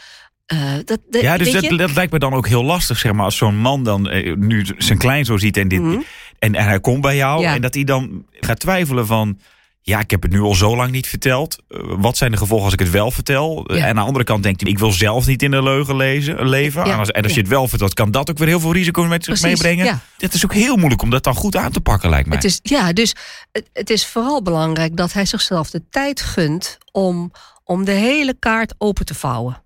Uh, 0.53 0.73
dat, 0.85 0.99
ja, 1.11 1.37
dus 1.37 1.53
dat, 1.53 1.79
dat, 1.79 1.95
lijkt 1.95 2.13
me 2.13 2.19
dan 2.19 2.33
ook 2.33 2.49
heel 2.49 2.65
lastig, 2.65 2.99
zeg 2.99 3.13
maar, 3.13 3.25
als 3.25 3.37
zo'n 3.37 3.57
man 3.57 3.85
dan 3.85 4.13
uh, 4.13 4.37
nu 4.37 4.67
zijn 4.79 4.99
klein 4.99 5.25
zo 5.25 5.37
ziet 5.37 5.57
en, 5.57 5.69
dit, 5.69 5.81
mm 5.81 5.93
-hmm. 5.93 6.05
en, 6.39 6.55
en, 6.55 6.65
hij 6.65 6.81
komt 6.81 7.01
bij 7.01 7.17
jou 7.17 7.43
ja. 7.43 7.55
en 7.55 7.61
dat 7.61 7.75
hij 7.75 7.85
dan 7.85 8.25
gaat 8.33 8.61
twijfelen 8.61 9.07
van 9.07 9.39
ja, 9.83 10.01
ik 10.01 10.11
heb 10.11 10.23
het 10.23 10.31
nu 10.31 10.41
al 10.41 10.55
zo 10.55 10.77
lang 10.77 10.91
niet 10.91 11.07
verteld. 11.07 11.59
Uh, 11.69 11.81
wat 11.99 12.17
zijn 12.17 12.31
de 12.31 12.37
gevolgen 12.37 12.65
als 12.65 12.75
ik 12.75 12.79
het 12.79 12.91
wel 12.91 13.11
vertel? 13.11 13.65
Ja. 13.67 13.77
En 13.77 13.85
aan 13.85 13.95
de 13.95 14.01
andere 14.01 14.25
kant 14.25 14.43
denkt 14.43 14.61
hij, 14.61 14.71
ik 14.71 14.79
wil 14.79 14.93
zelf 14.93 15.27
niet 15.27 15.43
in 15.43 15.51
de 15.51 15.63
leugen 15.63 15.97
lezen, 15.97 16.49
leven. 16.49 16.85
Ja. 16.85 16.93
En 16.93 16.99
als, 16.99 17.11
en 17.11 17.23
als 17.23 17.35
je 17.35 17.41
het 17.41 17.49
wel 17.49 17.69
vertelt, 17.69 17.95
kan 17.95 18.11
dat 18.11 18.31
ook 18.31 18.39
weer 18.39 18.49
heel 18.49 18.61
veel 18.61 18.73
risico's 18.73 19.09
met 19.09 19.25
zich 19.25 19.43
meebrengen. 19.43 20.01
Het 20.19 20.35
is 20.35 20.45
ook 20.45 20.55
heel 20.55 20.77
moeilijk 20.77 21.03
om 21.03 21.11
dat 21.11 21.25
dan 21.25 21.35
goed 21.35 21.57
aan 21.57 21.73
te 21.73 21.81
pakken, 21.81 22.11
lijkt 22.11 22.29
mij. 22.29 22.37
Het 22.37 22.47
is, 22.47 22.61
ja, 22.63 22.93
dus 22.93 23.15
het, 23.53 23.71
het 23.73 23.91
is 23.91 24.07
vooral 24.07 24.43
belangrijk 24.43 24.97
dat 24.97 25.13
hij 25.13 25.27
zichzelf 25.27 25.71
de 25.71 25.83
tijd 25.91 26.21
gunt 26.21 26.79
om, 26.93 27.33
om 27.65 27.85
de 27.85 27.93
hele 27.93 28.35
kaart 28.39 28.75
open 28.79 29.07
te 29.07 29.15
vouwen. 29.15 29.63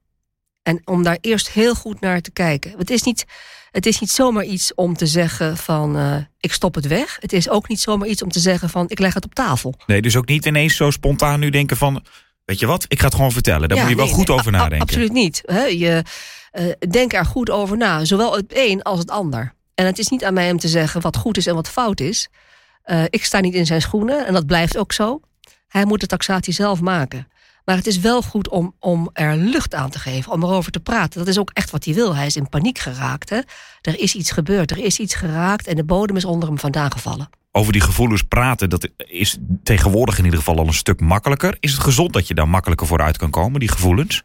En 0.63 0.81
om 0.85 1.03
daar 1.03 1.19
eerst 1.21 1.51
heel 1.51 1.75
goed 1.75 2.01
naar 2.01 2.21
te 2.21 2.31
kijken. 2.31 2.75
Het 2.79 2.91
is 2.91 3.03
niet, 3.03 3.25
het 3.75 3.87
is 3.87 4.01
niet 4.01 4.11
zomaar 4.11 4.45
iets 4.45 4.75
om 4.75 4.97
te 4.97 5.07
zeggen 5.07 5.57
van 5.57 5.97
uh, 5.99 6.17
ik 6.41 6.53
stop 6.53 6.75
het 6.75 6.87
weg. 6.87 7.17
Het 7.21 7.33
is 7.33 7.49
ook 7.49 7.69
niet 7.69 7.81
zomaar 7.81 8.09
iets 8.09 8.23
om 8.23 8.29
te 8.31 8.41
zeggen 8.41 8.71
van 8.71 8.85
ik 8.89 8.99
leg 8.99 9.15
het 9.15 9.25
op 9.25 9.35
tafel. 9.35 9.75
Nee, 9.87 10.03
dus 10.03 10.17
ook 10.17 10.27
niet 10.27 10.47
ineens 10.47 10.77
zo 10.77 10.91
spontaan 10.91 11.41
nu 11.41 11.51
denken 11.51 11.77
van 11.77 12.05
weet 12.45 12.59
je 12.59 12.67
wat, 12.67 12.85
ik 12.89 12.99
ga 12.99 13.05
het 13.05 13.15
gewoon 13.15 13.33
vertellen. 13.33 13.69
Daar 13.69 13.79
ja, 13.79 13.83
moet 13.83 13.93
je 13.93 13.99
wel 13.99 14.07
nee, 14.07 14.15
goed 14.15 14.31
over 14.31 14.53
nadenken. 14.53 14.81
Absoluut 14.81 15.13
niet. 15.13 15.43
Hè? 15.45 15.65
Je 15.65 16.03
uh, 16.53 16.73
denk 16.91 17.13
er 17.13 17.25
goed 17.25 17.51
over 17.51 17.77
na, 17.77 18.05
zowel 18.05 18.37
het 18.37 18.53
een 18.55 18.83
als 18.83 18.99
het 18.99 19.11
ander. 19.11 19.55
En 19.75 19.87
het 19.87 19.99
is 19.99 20.09
niet 20.09 20.25
aan 20.25 20.35
mij 20.35 20.51
om 20.51 20.59
te 20.59 20.69
zeggen 20.69 21.01
wat 21.01 21.17
goed 21.17 21.37
is 21.37 21.47
en 21.47 21.55
wat 21.55 21.69
fout 21.69 22.01
is. 22.01 22.29
Uh, 22.87 23.03
ik 23.09 23.25
sta 23.25 23.41
niet 23.41 23.55
in 23.55 23.67
zijn 23.67 23.81
schoenen 23.81 24.27
en 24.27 24.33
dat 24.33 24.47
blijft 24.47 24.77
ook 24.77 24.93
zo. 24.93 25.21
Hij 25.69 25.85
moet 25.85 26.01
de 26.01 26.07
taxatie 26.07 26.53
zelf 26.53 26.81
maken. 26.81 27.29
Maar 27.65 27.77
het 27.77 27.87
is 27.87 27.99
wel 27.99 28.23
goed 28.23 28.49
om, 28.49 28.75
om 28.79 29.11
er 29.13 29.37
lucht 29.37 29.75
aan 29.75 29.91
te 29.91 29.99
geven, 29.99 30.33
om 30.33 30.43
erover 30.43 30.73
te 30.73 30.81
praten. 30.81 31.19
Dat 31.19 31.29
is 31.29 31.39
ook 31.39 31.51
echt 31.53 31.71
wat 31.71 31.85
hij 31.85 31.95
wil. 31.95 32.17
Hij 32.17 32.27
is 32.27 32.37
in 32.37 32.49
paniek 32.49 32.79
geraakt. 32.79 33.31
Hè? 33.31 33.41
Er 33.81 34.01
is 34.01 34.15
iets 34.15 34.31
gebeurd, 34.31 34.71
er 34.71 34.79
is 34.79 34.99
iets 34.99 35.15
geraakt 35.15 35.67
en 35.67 35.77
de 35.77 35.85
bodem 35.85 36.17
is 36.17 36.25
onder 36.25 36.49
hem 36.49 36.59
vandaan 36.59 36.93
gevallen. 36.93 37.29
Over 37.53 37.73
die 37.73 37.81
gevoelens 37.81 38.23
praten, 38.23 38.71
dat 38.71 38.89
is 38.97 39.39
tegenwoordig 39.63 40.19
in 40.19 40.25
ieder 40.25 40.39
geval 40.39 40.59
al 40.59 40.67
een 40.67 40.75
stuk 40.75 41.01
makkelijker. 41.01 41.57
Is 41.61 41.73
het 41.73 41.81
gezond 41.81 42.13
dat 42.13 42.29
je 42.29 42.35
daar 42.35 42.49
makkelijker 42.49 42.87
vooruit 42.87 43.17
kan 43.17 43.31
komen, 43.31 43.61
die 43.61 43.69
gevoelens? 43.69 44.23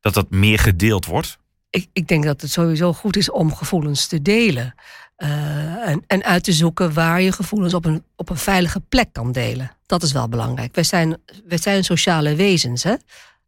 Dat 0.00 0.14
dat 0.14 0.30
meer 0.30 0.58
gedeeld 0.58 1.06
wordt? 1.06 1.38
Ik, 1.70 1.88
ik 1.92 2.08
denk 2.08 2.24
dat 2.24 2.40
het 2.40 2.50
sowieso 2.50 2.92
goed 2.92 3.16
is 3.16 3.30
om 3.30 3.54
gevoelens 3.54 4.06
te 4.06 4.22
delen. 4.22 4.74
Uh, 5.18 5.88
en, 5.88 6.04
en 6.06 6.24
uit 6.24 6.44
te 6.44 6.52
zoeken 6.52 6.92
waar 6.92 7.20
je 7.20 7.32
gevoelens 7.32 7.74
op 7.74 7.84
een, 7.84 8.04
op 8.16 8.30
een 8.30 8.36
veilige 8.36 8.80
plek 8.80 9.12
kan 9.12 9.32
delen. 9.32 9.70
Dat 9.86 10.02
is 10.02 10.12
wel 10.12 10.28
belangrijk. 10.28 10.74
Wij 10.74 10.84
zijn, 10.84 11.16
wij 11.46 11.58
zijn 11.58 11.84
sociale 11.84 12.34
wezens 12.34 12.82
hè? 12.82 12.94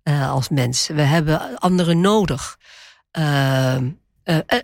Uh, 0.04 0.30
als 0.30 0.48
mens. 0.48 0.87
We 0.87 1.02
hebben 1.02 1.58
anderen 1.58 2.00
nodig. 2.00 2.58
Uh, 3.18 3.75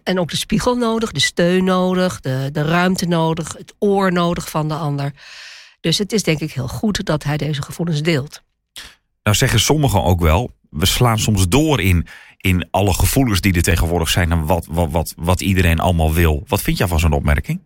en 0.03 0.19
ook 0.19 0.31
de 0.31 0.37
spiegel 0.37 0.77
nodig, 0.77 1.13
de 1.13 1.21
steun 1.21 1.65
nodig, 1.65 2.21
de, 2.21 2.49
de 2.53 2.63
ruimte 2.63 3.07
nodig, 3.07 3.53
het 3.59 3.75
oor 3.79 4.13
nodig 4.13 4.51
van 4.51 4.69
de 4.69 4.75
ander. 4.75 5.13
Dus 5.81 5.99
het 5.99 6.13
is 6.13 6.23
denk 6.23 6.41
ik 6.41 6.53
heel 6.53 6.69
goed 6.69 7.05
dat 7.05 7.25
hij 7.25 7.37
deze 7.37 7.63
gevoelens 7.63 8.03
deelt. 8.03 8.43
Nou 9.23 9.37
zeggen 9.37 9.61
sommigen 9.61 10.03
ook 10.03 10.21
wel, 10.21 10.51
we 10.71 10.87
slaan 10.87 11.19
soms 11.19 11.49
door 11.49 11.81
in 11.81 12.07
in 12.45 12.69
alle 12.71 12.95
gevoelens 12.95 13.41
die 13.41 13.53
er 13.53 13.63
tegenwoordig 13.63 14.09
zijn 14.09 14.33
en 14.33 14.47
wat, 14.47 14.67
wat, 14.69 15.15
wat, 15.17 15.41
iedereen 15.41 15.81
allemaal 15.81 16.13
wil. 16.13 16.45
Wat 16.47 16.63
vind 16.63 16.79
jij 16.79 16.87
van 16.87 17.01
zo'n 17.01 17.13
opmerking? 17.13 17.61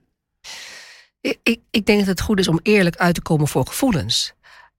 Ik, 1.20 1.61
ik, 1.70 1.87
denk 1.87 1.99
dat 1.99 2.08
het 2.08 2.20
goed 2.20 2.38
is 2.38 2.49
om 2.49 2.61
eerlijk 2.62 2.97
uit 2.97 3.14
te 3.14 3.23
komen 3.23 3.49
voor 3.49 3.66
gevoelens. 3.66 4.32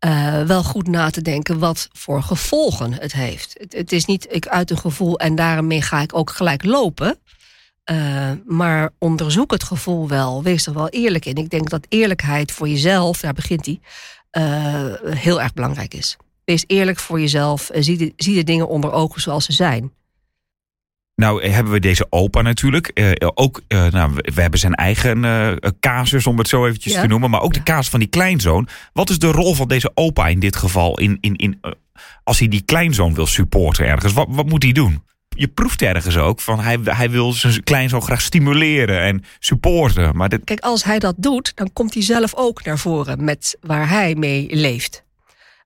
Uh, 0.05 0.41
wel 0.41 0.63
goed 0.63 0.87
na 0.87 1.09
te 1.09 1.21
denken 1.21 1.59
wat 1.59 1.89
voor 1.91 2.23
gevolgen 2.23 2.93
het 2.93 3.13
heeft. 3.13 3.65
Het, 3.69 3.91
is 3.91 4.05
niet 4.05 4.27
ik 4.29 4.47
uit 4.47 4.71
een 4.71 4.77
gevoel 4.77 5.19
en 5.19 5.35
daarmee 5.35 5.81
ga 5.81 6.01
ik 6.01 6.15
ook 6.15 6.29
gelijk 6.29 6.63
lopen. 6.63 7.19
Uh, 7.91 8.31
maar 8.45 8.89
onderzoek 8.97 9.51
het 9.51 9.63
gevoel 9.63 10.07
wel. 10.07 10.43
Wees 10.43 10.65
er 10.65 10.73
wel 10.73 10.89
eerlijk 10.89 11.25
in. 11.25 11.35
Ik 11.35 11.49
denk 11.49 11.69
dat 11.69 11.85
eerlijkheid 11.89 12.51
voor 12.51 12.67
jezelf, 12.67 13.19
daar 13.19 13.33
begint 13.33 13.65
hij, 13.65 13.79
uh, 14.31 15.15
heel 15.15 15.41
erg 15.41 15.53
belangrijk 15.53 15.93
is. 15.93 16.17
Wees 16.49 16.63
eerlijk 16.67 16.99
voor 16.99 17.19
jezelf. 17.19 17.69
Zie 17.73 17.97
de, 17.97 18.13
zie 18.15 18.35
de 18.35 18.43
dingen 18.43 18.67
onder 18.67 18.91
ogen 18.91 19.21
zoals 19.21 19.45
ze 19.45 19.51
zijn. 19.51 19.91
Nou 21.15 21.49
hebben 21.49 21.73
we 21.73 21.79
deze 21.79 22.07
opa 22.09 22.41
natuurlijk. 22.41 22.91
Uh, 22.93 23.11
ook, 23.33 23.61
uh, 23.67 23.87
nou, 23.87 24.11
we 24.15 24.41
hebben 24.41 24.59
zijn 24.59 24.73
eigen 24.73 25.23
uh, 25.23 25.51
casus, 25.79 26.27
om 26.27 26.37
het 26.37 26.47
zo 26.47 26.65
eventjes 26.65 26.93
ja. 26.93 27.01
te 27.01 27.07
noemen. 27.07 27.29
Maar 27.29 27.41
ook 27.41 27.53
de 27.53 27.63
casus 27.63 27.89
van 27.89 27.99
die 27.99 28.07
kleinzoon. 28.07 28.67
Wat 28.93 29.09
is 29.09 29.19
de 29.19 29.31
rol 29.31 29.53
van 29.53 29.67
deze 29.67 29.91
opa 29.93 30.27
in 30.27 30.39
dit 30.39 30.55
geval? 30.55 30.99
In, 30.99 31.17
in, 31.21 31.35
in, 31.35 31.59
als 32.23 32.39
hij 32.39 32.47
die 32.47 32.61
kleinzoon 32.61 33.13
wil 33.13 33.27
supporten 33.27 33.85
ergens, 33.85 34.13
wat, 34.13 34.27
wat 34.29 34.45
moet 34.45 34.63
hij 34.63 34.71
doen? 34.71 35.03
je 35.29 35.47
proeft 35.47 35.81
ergens 35.81 36.17
ook 36.17 36.39
van 36.39 36.59
hij, 36.59 36.77
hij 36.83 37.09
wil 37.09 37.33
zijn 37.33 37.63
klein 37.63 37.89
zo 37.89 38.01
graag 38.01 38.21
stimuleren 38.21 39.01
en 39.01 39.23
supporten. 39.39 40.15
Maar 40.15 40.29
dit... 40.29 40.43
Kijk, 40.43 40.59
als 40.59 40.83
hij 40.83 40.99
dat 40.99 41.15
doet, 41.17 41.51
dan 41.55 41.73
komt 41.73 41.93
hij 41.93 42.03
zelf 42.03 42.35
ook 42.35 42.63
naar 42.63 42.79
voren 42.79 43.23
met 43.23 43.57
waar 43.61 43.89
hij 43.89 44.15
mee 44.15 44.47
leeft. 44.55 45.07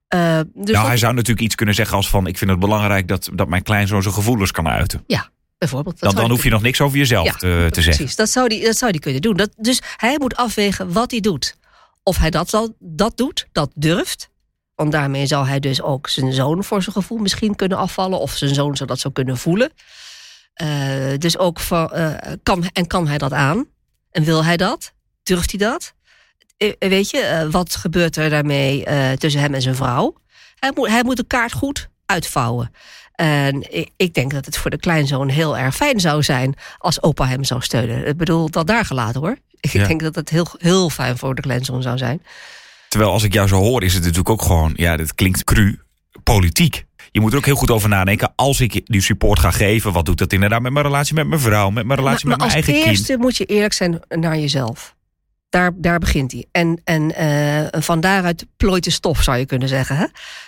Uh, 0.08 0.40
dus 0.54 0.74
nou, 0.74 0.86
hij 0.86 0.96
zou 0.96 1.14
natuurlijk 1.14 1.46
iets 1.46 1.54
kunnen 1.54 1.74
zeggen 1.74 1.96
als 1.96 2.08
van 2.08 2.26
ik 2.26 2.38
vind 2.38 2.50
het 2.50 2.60
belangrijk 2.60 3.08
dat, 3.08 3.30
dat 3.32 3.48
mijn 3.48 3.62
kleinzoon 3.62 4.02
zijn 4.02 4.14
gevoelens 4.14 4.50
kan 4.50 4.68
uiten. 4.68 5.04
Ja, 5.06 5.28
bijvoorbeeld. 5.58 6.00
Dan, 6.00 6.14
dan 6.14 6.30
hoef 6.30 6.42
je 6.44 6.50
nog 6.50 6.62
niks 6.62 6.80
over 6.80 6.98
jezelf 6.98 7.26
ja, 7.26 7.32
te, 7.32 7.38
te 7.38 7.46
precies. 7.46 7.74
zeggen. 7.74 7.96
Precies, 7.96 8.16
dat 8.16 8.30
zou 8.30 8.54
hij 8.54 8.64
dat 8.64 8.76
zou 8.76 8.92
die 8.92 9.00
kunnen 9.00 9.22
doen. 9.22 9.36
Dat, 9.36 9.50
dus 9.56 9.82
hij 9.96 10.14
moet 10.18 10.36
afwegen 10.36 10.92
wat 10.92 11.10
hij 11.10 11.20
doet. 11.20 11.56
Of 12.02 12.16
hij 12.16 12.30
dat, 12.30 12.50
zal, 12.50 12.76
dat 12.78 13.16
doet, 13.16 13.46
dat 13.52 13.70
durft. 13.74 14.30
Want 14.74 14.92
daarmee 14.92 15.26
zal 15.26 15.46
hij 15.46 15.60
dus 15.60 15.82
ook 15.82 16.08
zijn 16.08 16.32
zoon 16.32 16.64
voor 16.64 16.82
zijn 16.82 16.94
gevoel 16.94 17.18
misschien 17.18 17.54
kunnen 17.54 17.78
afvallen. 17.78 18.20
Of 18.20 18.32
zijn 18.32 18.54
zoon 18.54 18.76
zou 18.76 18.88
dat 18.88 19.00
zou 19.00 19.14
kunnen 19.14 19.36
voelen. 19.36 19.72
Uh, 20.62 21.18
dus 21.18 21.38
ook 21.38 21.60
van, 21.60 21.90
uh, 21.94 22.14
kan, 22.42 22.68
en 22.72 22.86
kan 22.86 23.08
hij 23.08 23.18
dat 23.18 23.32
aan? 23.32 23.66
En 24.10 24.24
wil 24.24 24.44
hij 24.44 24.56
dat? 24.56 24.92
Durft 25.22 25.50
hij 25.50 25.68
dat? 25.68 25.94
Weet 26.78 27.10
je, 27.10 27.48
wat 27.50 27.76
gebeurt 27.76 28.16
er 28.16 28.30
daarmee 28.30 28.84
tussen 29.16 29.40
hem 29.40 29.54
en 29.54 29.62
zijn 29.62 29.74
vrouw? 29.74 30.14
Hij 30.58 30.72
moet, 30.74 30.88
hij 30.88 31.02
moet 31.04 31.16
de 31.16 31.26
kaart 31.26 31.52
goed 31.52 31.88
uitvouwen. 32.06 32.70
En 33.14 33.66
ik, 33.96 34.14
denk 34.14 34.32
dat 34.32 34.44
het 34.44 34.56
voor 34.56 34.70
de 34.70 34.78
kleinzoon 34.78 35.28
heel 35.28 35.58
erg 35.58 35.76
fijn 35.76 36.00
zou 36.00 36.22
zijn 36.22 36.54
als 36.78 37.02
opa 37.02 37.26
hem 37.26 37.44
zou 37.44 37.60
steunen. 37.62 38.06
Ik 38.06 38.16
bedoel, 38.16 38.50
dat 38.50 38.66
daar 38.66 38.84
gelaten 38.84 39.20
hoor. 39.20 39.36
Ik 39.60 39.72
Ja. 39.72 39.86
denk 39.86 40.00
dat 40.00 40.14
het 40.14 40.30
heel, 40.30 40.46
heel 40.58 40.90
fijn 40.90 41.18
voor 41.18 41.34
de 41.34 41.40
kleinzoon 41.42 41.82
zou 41.82 41.98
zijn. 41.98 42.22
Terwijl 42.88 43.12
als 43.12 43.22
ik 43.22 43.32
jou 43.32 43.48
zo 43.48 43.56
hoor, 43.56 43.82
is 43.82 43.92
het 43.94 44.02
natuurlijk 44.02 44.28
ook 44.28 44.42
gewoon, 44.42 44.72
ja, 44.76 44.96
dit 44.96 45.14
klinkt 45.14 45.44
cru, 45.44 45.78
politiek. 46.22 46.84
Je 47.10 47.20
moet 47.20 47.32
er 47.32 47.38
ook 47.38 47.44
heel 47.44 47.54
goed 47.56 47.70
over 47.70 47.88
nadenken. 47.88 48.32
Als 48.36 48.60
ik 48.60 48.80
die 48.84 49.00
support 49.02 49.38
ga 49.38 49.50
geven, 49.50 49.92
wat 49.92 50.04
doet 50.04 50.18
dat 50.18 50.32
inderdaad 50.32 50.62
met 50.62 50.72
mijn 50.72 50.84
relatie 50.84 51.14
met 51.14 51.26
mijn 51.26 51.40
vrouw, 51.40 51.70
met 51.70 51.86
mijn 51.86 51.98
relatie 51.98 52.26
maar, 52.28 52.36
met 52.36 52.44
als 52.46 52.54
mijn 52.54 52.64
eigen 52.64 52.88
eerste 52.90 53.06
kind? 53.06 53.20
moet 53.20 53.36
je 53.36 53.44
eerlijk 53.44 53.72
zijn 53.72 54.00
naar 54.08 54.38
jezelf. 54.38 54.93
Daar, 55.54 55.72
daar 55.74 55.98
begint 55.98 56.32
hij. 56.32 56.46
En, 56.50 56.80
en 56.84 57.14
eh, 57.14 57.80
van 57.80 58.00
daaruit 58.00 58.46
plooit 58.56 58.84
de 58.84 58.90
stof, 58.90 59.22
zou 59.22 59.38
je 59.38 59.46
kunnen 59.46 59.68
zeggen. 59.68 59.96
Hè? 59.96 60.06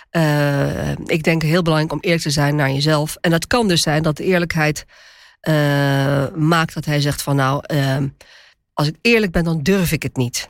Eh, 0.09 0.91
ik 1.05 1.23
denk 1.23 1.41
heel 1.41 1.61
belangrijk 1.61 1.93
om 1.93 1.99
eerlijk 1.99 2.23
te 2.23 2.29
zijn 2.29 2.55
naar 2.55 2.71
jezelf. 2.71 3.17
En 3.21 3.31
dat 3.31 3.47
kan 3.47 3.67
dus 3.67 3.81
zijn 3.81 4.03
dat 4.03 4.17
de 4.17 4.23
eerlijkheid 4.23 4.85
eh, 5.39 6.27
maakt 6.35 6.73
dat 6.73 6.85
hij 6.85 7.01
zegt 7.01 7.21
van 7.21 7.35
nou, 7.35 7.63
eh, 7.65 7.97
als 8.73 8.87
ik 8.87 8.95
eerlijk 9.01 9.31
ben, 9.31 9.43
dan 9.43 9.63
durf 9.63 9.91
ik 9.91 10.03
het 10.03 10.17
niet. 10.17 10.49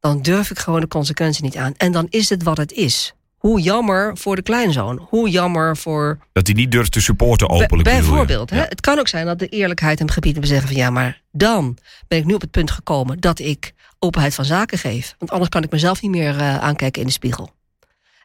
Dan 0.00 0.22
durf 0.22 0.50
ik 0.50 0.58
gewoon 0.58 0.80
de 0.80 0.88
consequentie 0.88 1.44
niet 1.44 1.56
aan. 1.56 1.74
En 1.76 1.92
dan 1.92 2.06
is 2.10 2.28
het 2.28 2.42
wat 2.42 2.56
het 2.56 2.72
is. 2.72 3.14
Hoe 3.42 3.60
jammer 3.60 4.16
voor 4.16 4.36
de 4.36 4.42
kleinzoon. 4.42 5.06
Hoe 5.08 5.30
jammer 5.30 5.76
voor 5.76 6.18
Dat 6.32 6.46
hij 6.46 6.56
niet 6.56 6.70
durft 6.70 6.92
te 6.92 7.00
supporten 7.00 7.48
openlijk. 7.48 7.88
Bijvoorbeeld. 7.88 8.50
Hè? 8.50 8.56
Ja. 8.56 8.66
Het 8.68 8.80
kan 8.80 8.98
ook 8.98 9.08
zijn 9.08 9.26
dat 9.26 9.38
de 9.38 9.48
eerlijkheid 9.48 9.98
hem 9.98 10.10
gebiedt 10.10 10.36
om 10.36 10.42
te 10.42 10.48
zeggen 10.48 10.68
van 10.68 10.76
ja, 10.76 10.90
maar 10.90 11.22
dan 11.32 11.78
ben 12.08 12.18
ik 12.18 12.24
nu 12.24 12.34
op 12.34 12.40
het 12.40 12.50
punt 12.50 12.70
gekomen 12.70 13.20
dat 13.20 13.38
ik 13.38 13.72
openheid 13.98 14.34
van 14.34 14.44
zaken 14.44 14.78
geef. 14.78 15.14
Want 15.18 15.30
anders 15.30 15.50
kan 15.50 15.62
ik 15.62 15.70
mezelf 15.70 16.02
niet 16.02 16.10
meer 16.10 16.38
eh, 16.38 16.58
aankijken 16.58 17.00
in 17.00 17.06
de 17.06 17.12
spiegel. 17.12 17.50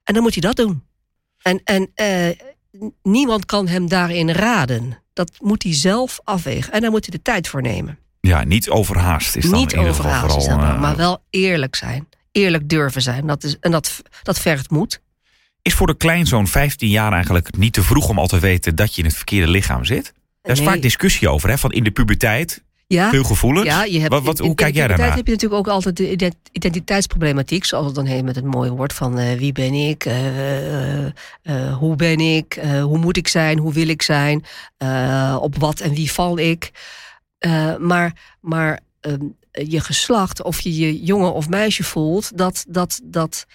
En 0.04 0.14
dan 0.14 0.24
moet 0.24 0.34
hij 0.34 0.42
dat 0.42 0.56
doen. 0.56 0.84
En, 1.42 1.62
en 1.64 1.92
eh, 1.94 2.30
niemand 3.04 3.46
kan 3.46 3.68
hem 3.68 3.90
daarin 3.90 4.32
raden. 4.32 5.04
Dat 5.14 5.32
moet 5.40 5.64
hij 5.64 5.74
zelf 5.74 6.20
afwegen. 6.24 6.74
En 6.74 6.82
daar 6.82 6.92
moet 6.92 7.06
hij 7.06 7.16
de 7.16 7.22
tijd 7.22 7.48
voor 7.48 7.62
nemen. 7.62 7.98
Ja, 8.20 8.44
niet 8.44 8.70
overhaast 8.70 9.36
is 9.36 9.44
dan 9.44 9.60
niet 9.60 9.74
in 9.74 9.80
ieder 9.80 9.94
geval 9.94 10.12
overhaast 10.12 10.38
is 10.38 10.44
vooral. 10.44 10.66
dat 10.66 10.76
eh, 10.76 10.82
maar 10.82 10.96
wel 10.96 11.24
eerlijk 11.30 11.76
zijn. 11.76 12.08
Eerlijk 12.32 12.70
durven 12.70 13.02
zijn. 13.02 13.28
Dat 13.28 13.44
is, 13.44 13.60
en 13.60 13.72
dat, 13.72 14.02
dat 14.24 14.40
vergt 14.40 14.70
moed. 14.70 15.02
Is 15.68 15.74
voor 15.74 15.88
de 15.88 15.98
kleinzoon 15.98 16.48
15 16.48 16.90
jaar 16.90 17.14
eigenlijk 17.14 17.58
niet 17.58 17.74
te 17.74 17.84
vroeg 17.84 18.10
om 18.10 18.20
al 18.20 18.28
te 18.28 18.40
weten 18.40 18.76
dat 18.76 18.96
je 18.96 19.02
in 19.02 19.08
het 19.08 19.16
verkeerde 19.16 19.52
lichaam 19.52 19.86
zit? 19.86 20.14
Daar 20.42 20.52
is 20.52 20.60
Nee. 20.60 20.68
vaak 20.68 20.82
discussie 20.82 21.30
over, 21.30 21.50
hè? 21.50 21.58
Van 21.58 21.72
in 21.72 21.84
de 21.84 21.92
puberteit, 21.92 22.64
Ja, 22.88 23.10
veel 23.10 23.24
gevoelens. 23.24 23.68
Ja, 23.68 23.84
je 23.84 24.00
hebt, 24.00 24.24
wat, 24.24 24.38
hoe 24.38 24.48
in 24.50 24.56
kijk 24.56 24.74
de 24.74 24.78
jij 24.78 24.88
puberteit 24.88 24.98
daarnaar? 24.98 25.16
heb 25.18 25.26
je 25.26 25.32
natuurlijk 25.32 25.60
ook 25.60 25.74
altijd 25.74 25.98
de 25.98 26.12
ident- 26.12 26.36
identiteitsproblematiek, 26.52 27.66
zoals 27.66 27.86
het 27.86 27.96
dan 27.96 28.06
heet 28.06 28.24
met 28.24 28.36
het 28.36 28.46
mooie 28.46 28.70
woord 28.72 28.94
van 28.94 29.18
eh, 29.20 29.38
wie 29.38 29.52
ben 29.52 29.74
ik, 29.74 30.06
eh, 30.06 31.06
eh, 31.06 31.12
hoe 31.78 31.96
ben 31.96 32.20
ik, 32.20 32.60
hoe 32.82 32.98
moet 32.98 33.18
ik 33.18 33.28
zijn, 33.28 33.58
hoe 33.58 33.74
wil 33.74 33.88
ik 33.88 34.02
zijn, 34.02 34.44
op 35.40 35.58
wat 35.58 35.80
en 35.80 35.94
wie 35.94 36.12
val 36.12 36.38
ik. 36.38 36.72
Maar 37.80 38.14
maar 38.42 38.80
ehm, 39.02 39.26
je 39.52 39.80
geslacht, 39.80 40.44
of 40.44 40.60
je 40.60 40.76
je 40.76 41.04
jongen 41.04 41.34
of 41.34 41.50
meisje 41.50 41.84
voelt, 41.84 42.38
dat, 42.38 42.66
dat, 42.68 43.00
dat, 43.04 43.46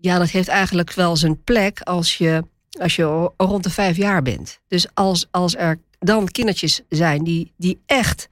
ja, 0.00 0.18
dat 0.18 0.30
heeft 0.30 0.48
eigenlijk 0.48 0.92
wel 0.92 1.16
zijn 1.16 1.42
plek 1.44 1.80
als 1.80 2.16
je, 2.16 2.44
als 2.80 2.96
je 2.96 3.02
ro- 3.02 3.34
rond 3.36 3.62
de 3.64 3.70
vijf 3.70 3.96
jaar 3.96 4.22
bent. 4.22 4.60
Dus 4.68 4.86
als, 4.94 5.26
als 5.30 5.56
er 5.56 5.78
dan 5.98 6.28
kindertjes 6.28 6.80
zijn 6.88 7.24
die, 7.24 7.52
die 7.56 7.80
echt 7.86 8.28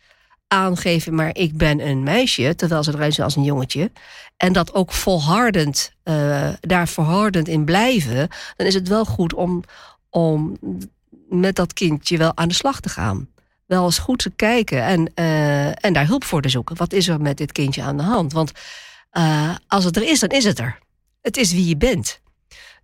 aangeven, 0.48 1.14
maar 1.14 1.36
ik 1.36 1.56
ben 1.56 1.86
een 1.86 2.02
meisje, 2.02 2.54
terwijl 2.54 2.82
ze 2.82 2.92
eruit 2.92 3.14
zien 3.14 3.24
als 3.24 3.36
een 3.36 3.42
jongetje, 3.44 3.90
en 4.36 4.52
dat 4.52 4.74
ook 4.74 4.92
volhardend, 4.92 5.92
eh, 6.02 6.48
daar 6.60 6.88
volhardend 6.88 7.48
in 7.48 7.64
blijven, 7.64 8.28
dan 8.56 8.66
is 8.66 8.74
het 8.74 8.88
wel 8.88 9.04
goed 9.04 9.34
om, 9.34 9.62
om 10.10 10.56
met 11.28 11.56
dat 11.56 11.72
kindje 11.72 12.16
wel 12.18 12.36
aan 12.36 12.48
de 12.48 12.54
slag 12.54 12.80
te 12.80 12.88
gaan. 12.88 13.28
Wel 13.66 13.84
eens 13.84 13.98
goed 13.98 14.18
te 14.18 14.30
kijken 14.30 14.82
en, 14.82 15.12
eh, 15.14 15.84
en 15.84 15.92
daar 15.92 16.06
hulp 16.06 16.24
voor 16.24 16.42
te 16.42 16.48
zoeken. 16.48 16.76
Wat 16.76 16.92
is 16.92 17.08
er 17.08 17.20
met 17.20 17.36
dit 17.36 17.52
kindje 17.52 17.82
aan 17.82 17.96
de 17.96 18.02
hand? 18.02 18.32
Want 18.32 18.52
eh, 19.10 19.54
als 19.66 19.84
het 19.84 19.96
er 19.96 20.02
is, 20.02 20.20
dan 20.20 20.28
is 20.28 20.44
het 20.44 20.58
er. 20.58 20.78
Het 21.26 21.36
is 21.36 21.52
wie 21.52 21.68
je 21.68 21.76
bent. 21.76 22.20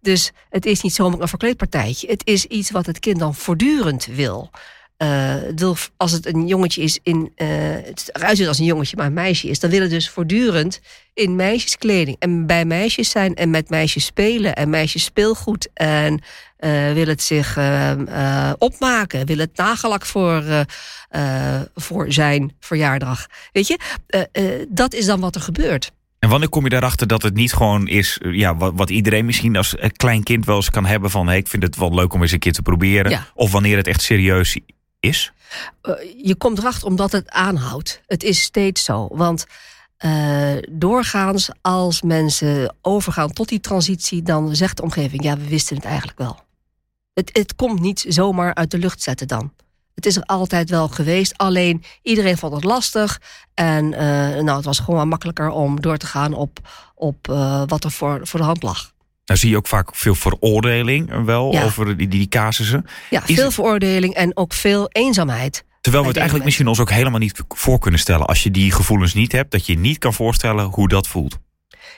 Dus 0.00 0.30
het 0.50 0.66
is 0.66 0.80
niet 0.80 0.94
zomaar 0.94 1.20
een 1.20 1.28
verkleedpartijtje. 1.28 2.10
Het 2.10 2.22
is 2.26 2.44
iets 2.44 2.70
wat 2.70 2.86
het 2.86 2.98
kind 2.98 3.18
dan 3.18 3.34
voortdurend 3.34 4.06
wil. 4.06 4.50
Eh, 4.96 5.70
als 5.96 6.12
het 6.12 6.26
een 6.26 6.46
jongetje 6.46 6.82
is, 6.82 6.98
in, 7.02 7.32
eh, 7.34 7.48
het 7.84 8.10
eruit 8.12 8.46
als 8.46 8.58
een 8.58 8.64
jongetje, 8.64 8.96
maar 8.96 9.06
een 9.06 9.12
meisje 9.12 9.48
is, 9.48 9.60
dan 9.60 9.70
willen 9.70 9.90
dus 9.90 10.08
voortdurend 10.08 10.80
in 11.14 11.36
meisjeskleding 11.36 12.16
en 12.18 12.46
bij 12.46 12.64
meisjes 12.64 13.10
zijn 13.10 13.34
en 13.34 13.50
met 13.50 13.70
meisjes 13.70 14.04
spelen 14.04 14.54
en 14.54 14.70
meisjes 14.70 15.04
speelgoed 15.04 15.68
en 15.74 16.22
eh 16.56 16.92
wil 16.92 17.06
het 17.06 17.22
zich 17.22 17.56
eh, 17.56 17.90
eh, 17.90 18.52
opmaken, 18.58 19.26
wil 19.26 19.38
het 19.38 19.56
nagellak 19.56 20.06
voor, 20.06 20.66
voor 21.74 22.12
zijn 22.12 22.56
verjaardag. 22.60 23.26
Weet 23.52 23.66
je, 23.66 23.78
dat 24.68 24.94
is 24.94 25.06
dan 25.06 25.20
wat 25.20 25.34
er 25.34 25.40
gebeurt. 25.40 25.92
En 26.22 26.28
wanneer 26.28 26.48
kom 26.48 26.64
je 26.64 26.70
daarachter 26.70 27.06
dat 27.06 27.22
het 27.22 27.34
niet 27.34 27.52
gewoon 27.52 27.88
is, 27.88 28.18
eh, 28.18 28.32
ja, 28.32 28.56
wat, 28.56 28.72
wat 28.76 28.90
iedereen 28.90 29.24
misschien 29.24 29.56
als 29.56 29.76
eh, 29.76 29.90
klein 29.90 30.22
kind 30.22 30.44
wel 30.44 30.56
eens 30.56 30.70
kan 30.70 30.84
hebben 30.84 31.10
van, 31.10 31.26
hey, 31.26 31.36
ik 31.36 31.48
vind 31.48 31.62
het 31.62 31.76
wel 31.76 31.94
leuk 31.94 32.12
om 32.12 32.22
eens 32.22 32.32
een 32.32 32.38
keer 32.38 32.52
te 32.52 32.62
proberen. 32.62 33.10
Ja. 33.10 33.26
Of 33.34 33.52
wanneer 33.52 33.76
het 33.76 33.86
echt 33.86 34.02
serieus 34.02 34.58
is? 35.00 35.32
Eh, 35.80 35.92
je 36.22 36.34
komt 36.34 36.58
erachter 36.58 36.88
omdat 36.88 37.12
het 37.12 37.30
aanhoudt. 37.30 38.00
Het 38.06 38.22
is 38.22 38.40
steeds 38.40 38.84
zo. 38.84 39.08
Want 39.10 39.46
doorgaans, 40.70 41.50
als 41.60 42.02
mensen 42.02 42.76
overgaan 42.80 43.32
tot 43.32 43.48
die 43.48 43.60
transitie, 43.60 44.22
dan 44.22 44.56
zegt 44.56 44.76
de 44.76 44.82
omgeving: 44.82 45.22
ja, 45.22 45.36
we 45.36 45.48
wisten 45.48 45.76
het 45.76 45.84
eigenlijk 45.84 46.18
wel. 46.18 46.40
Het, 47.14 47.30
het 47.32 47.54
komt 47.54 47.80
niet 47.80 48.04
zomaar 48.08 48.54
uit 48.54 48.70
de 48.70 48.78
lucht 48.78 49.02
zetten 49.02 49.28
dan. 49.28 49.52
Het 49.94 50.06
is 50.06 50.16
er 50.16 50.22
altijd 50.22 50.70
wel 50.70 50.88
geweest, 50.88 51.38
alleen 51.38 51.82
iedereen 52.02 52.38
vond 52.38 52.54
het 52.54 52.64
lastig. 52.64 53.20
En 53.54 53.94
eh, 53.94 54.42
nou, 54.42 54.56
het 54.56 54.64
was 54.64 54.78
gewoon 54.78 55.08
makkelijker 55.08 55.50
om 55.50 55.80
door 55.80 55.96
te 55.96 56.06
gaan 56.06 56.34
op, 56.34 56.58
op 56.94 57.28
eh, 57.30 57.62
wat 57.66 57.84
er 57.84 57.90
voor, 57.90 58.20
voor 58.22 58.40
de 58.40 58.46
hand 58.46 58.62
lag. 58.62 58.92
Nou 59.24 59.40
zie 59.40 59.50
je 59.50 59.56
ook 59.56 59.66
vaak 59.66 59.94
veel 59.96 60.14
veroordeling 60.14 61.24
wel 61.24 61.52
Ja. 61.52 61.64
over 61.64 61.96
die, 61.96 62.08
die 62.08 62.28
casussen. 62.28 62.86
Ja, 63.10 63.22
Is 63.26 63.34
veel 63.34 63.44
het- 63.44 63.54
veroordeling 63.54 64.14
en 64.14 64.36
ook 64.36 64.52
veel 64.52 64.88
eenzaamheid. 64.88 65.64
Terwijl 65.80 66.02
we 66.02 66.08
het 66.08 66.16
eigenlijk 66.18 66.44
misschien 66.46 66.68
ons 66.68 66.80
ook 66.80 66.90
helemaal 66.90 67.18
niet 67.18 67.42
voor 67.48 67.78
kunnen 67.78 68.00
stellen. 68.00 68.26
Als 68.26 68.42
je 68.42 68.50
die 68.50 68.72
gevoelens 68.72 69.14
niet 69.14 69.32
hebt, 69.32 69.50
dat 69.50 69.66
je 69.66 69.78
niet 69.78 69.98
kan 69.98 70.14
voorstellen 70.14 70.64
hoe 70.64 70.88
dat 70.88 71.06
voelt. 71.08 71.38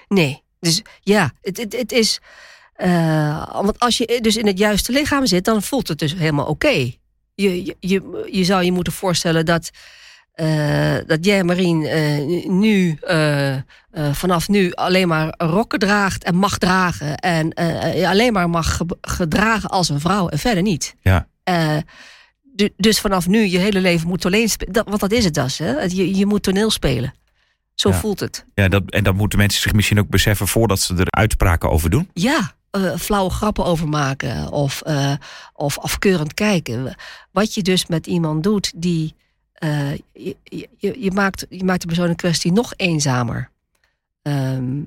Nee, 0.09 0.43
dus 0.61 0.83
ja, 1.01 1.33
het, 1.41 1.57
het, 1.57 1.77
het 1.77 1.93
is. 1.93 2.21
eh, 2.75 3.53
want 3.53 3.79
als 3.79 3.99
je 3.99 4.19
dus 4.23 4.37
in 4.37 4.47
het 4.47 4.59
juiste 4.59 4.93
lichaam 4.93 5.27
zit, 5.27 5.45
dan 5.45 5.63
voelt 5.63 5.89
het 5.89 5.99
dus 5.99 6.15
helemaal 6.15 6.47
oké. 6.47 6.93
Je, 7.35 7.65
je, 7.65 7.77
je, 7.81 8.29
je 8.31 8.45
zou 8.45 8.63
je 8.65 8.73
moeten 8.73 8.93
voorstellen 8.93 9.47
dat. 9.47 9.71
eh, 10.33 10.97
dat 11.07 11.25
jij, 11.25 11.45
Marien, 11.45 11.83
eh, 11.87 12.49
nu, 12.49 12.97
eh, 13.01 13.57
vanaf 14.13 14.49
nu 14.49 14.73
alleen 14.73 15.09
maar 15.09 15.35
rokken 15.39 15.79
draagt 15.79 16.25
en 16.25 16.35
mag 16.37 16.59
dragen. 16.59 17.17
En 17.17 17.47
je 17.97 18.09
alleen 18.09 18.33
maar 18.33 18.51
mag 18.51 18.77
ge- 18.77 18.99
gedragen 19.01 19.69
als 19.71 19.89
een 19.89 20.01
vrouw 20.01 20.29
en 20.29 20.39
verder 20.39 20.63
niet. 20.63 20.95
Ja. 21.03 21.27
Du- 22.57 22.73
dus 22.77 23.01
vanaf 23.01 23.27
nu 23.27 23.45
je 23.47 23.59
hele 23.59 23.81
leven 23.81 24.09
moet 24.09 24.21
toneel 24.21 24.49
spelen. 24.49 24.85
Want 24.85 25.01
dat 25.01 25.13
is 25.13 25.25
het 25.25 25.35
dus. 25.35 25.59
Hè? 25.59 25.81
Je, 25.83 26.17
je 26.17 26.27
moet 26.27 26.43
toneel 26.43 26.71
spelen. 26.71 27.15
Zo 27.75 27.89
Ja. 27.89 27.95
voelt 27.95 28.21
het. 28.21 28.45
Ja, 28.55 28.69
dat, 28.69 28.83
en 28.87 29.05
dat 29.05 29.15
moeten 29.15 29.39
mensen 29.39 29.61
zich 29.63 29.73
misschien 29.73 29.99
ook 29.99 30.09
beseffen 30.09 30.49
voordat 30.49 30.81
ze 30.81 30.95
er 30.95 31.07
uitspraken 31.11 31.71
over 31.71 31.91
doen. 31.91 32.11
Ja, 32.13 32.53
eh, 32.75 32.97
flauwe 32.97 33.31
grappen 33.31 33.65
over 33.65 33.89
maken 33.89 34.51
of, 34.53 34.83
eh, 34.83 35.13
of 35.53 35.79
afkeurend 35.79 36.35
kijken. 36.35 36.95
Wat 37.31 37.55
je 37.55 37.63
dus 37.63 37.87
met 37.87 38.07
iemand 38.07 38.43
doet, 38.43 38.73
die. 38.77 39.15
eh, 39.55 39.93
je, 40.13 40.37
je, 40.79 41.11
maakt, 41.13 41.47
je 41.49 41.65
maakt 41.65 41.81
de 41.81 41.87
persoon 41.87 42.09
in 42.09 42.17
kwestie 42.17 42.53
nog 42.53 42.73
eenzamer. 42.77 43.51
Ehm, 44.23 44.81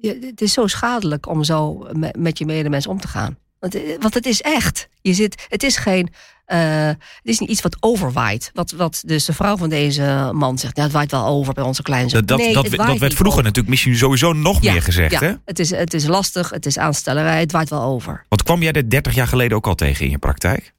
het 0.00 0.40
is 0.40 0.52
zo 0.52 0.66
schadelijk 0.66 1.26
om 1.26 1.44
zo 1.44 1.86
met, 1.92 2.16
met 2.16 2.38
je 2.38 2.46
medemens 2.46 2.86
om 2.86 3.00
te 3.00 3.08
gaan. 3.08 3.38
Want, 3.60 3.74
eh, 3.74 3.82
want 4.00 4.14
het 4.14 4.26
is 4.26 4.40
echt. 4.42 4.88
Je 5.00 5.14
zit, 5.14 5.46
het 5.48 5.62
is 5.62 5.76
geen. 5.76 6.12
eh, 6.44 6.86
het 6.88 6.96
is 7.22 7.38
niet 7.38 7.48
iets 7.50 7.60
wat 7.60 7.76
overwaait. 7.80 8.50
Wat, 8.54 8.70
wat 8.70 9.02
dus 9.06 9.24
de 9.24 9.32
vrouw 9.32 9.56
van 9.56 9.68
deze 9.68 10.30
man 10.34 10.58
zegt. 10.58 10.76
Ja, 10.76 10.82
het 10.82 10.92
waait 10.92 11.10
wel 11.10 11.26
over 11.26 11.54
bij 11.54 11.64
onze 11.64 11.82
kleinzoon. 11.82 12.20
Dat, 12.20 12.28
dat, 12.28 12.38
nee, 12.38 12.52
dat, 12.54 12.64
dat 12.64 12.74
waait 12.74 12.98
werd 12.98 13.12
vroeger 13.14 13.26
over. 13.26 13.42
natuurlijk 13.42 13.68
misschien 13.68 13.96
sowieso 13.96 14.32
nog 14.32 14.62
Ja, 14.62 14.72
meer 14.72 14.82
gezegd. 14.82 15.12
ja. 15.12 15.20
Hè? 15.20 15.32
Het, 15.44 15.58
is, 15.58 15.70
het 15.70 15.94
is 15.94 16.06
lastig, 16.06 16.50
het 16.50 16.66
is 16.66 16.78
aanstellerij, 16.78 17.40
het 17.40 17.52
waait 17.52 17.70
wel 17.70 17.82
over. 17.82 18.24
Want 18.28 18.42
kwam 18.42 18.62
jij 18.62 18.72
dit 18.72 18.90
30 18.90 19.14
jaar 19.14 19.26
geleden 19.28 19.56
ook 19.56 19.66
al 19.66 19.74
tegen 19.74 20.04
in 20.04 20.10
je 20.10 20.18
praktijk? 20.18 20.72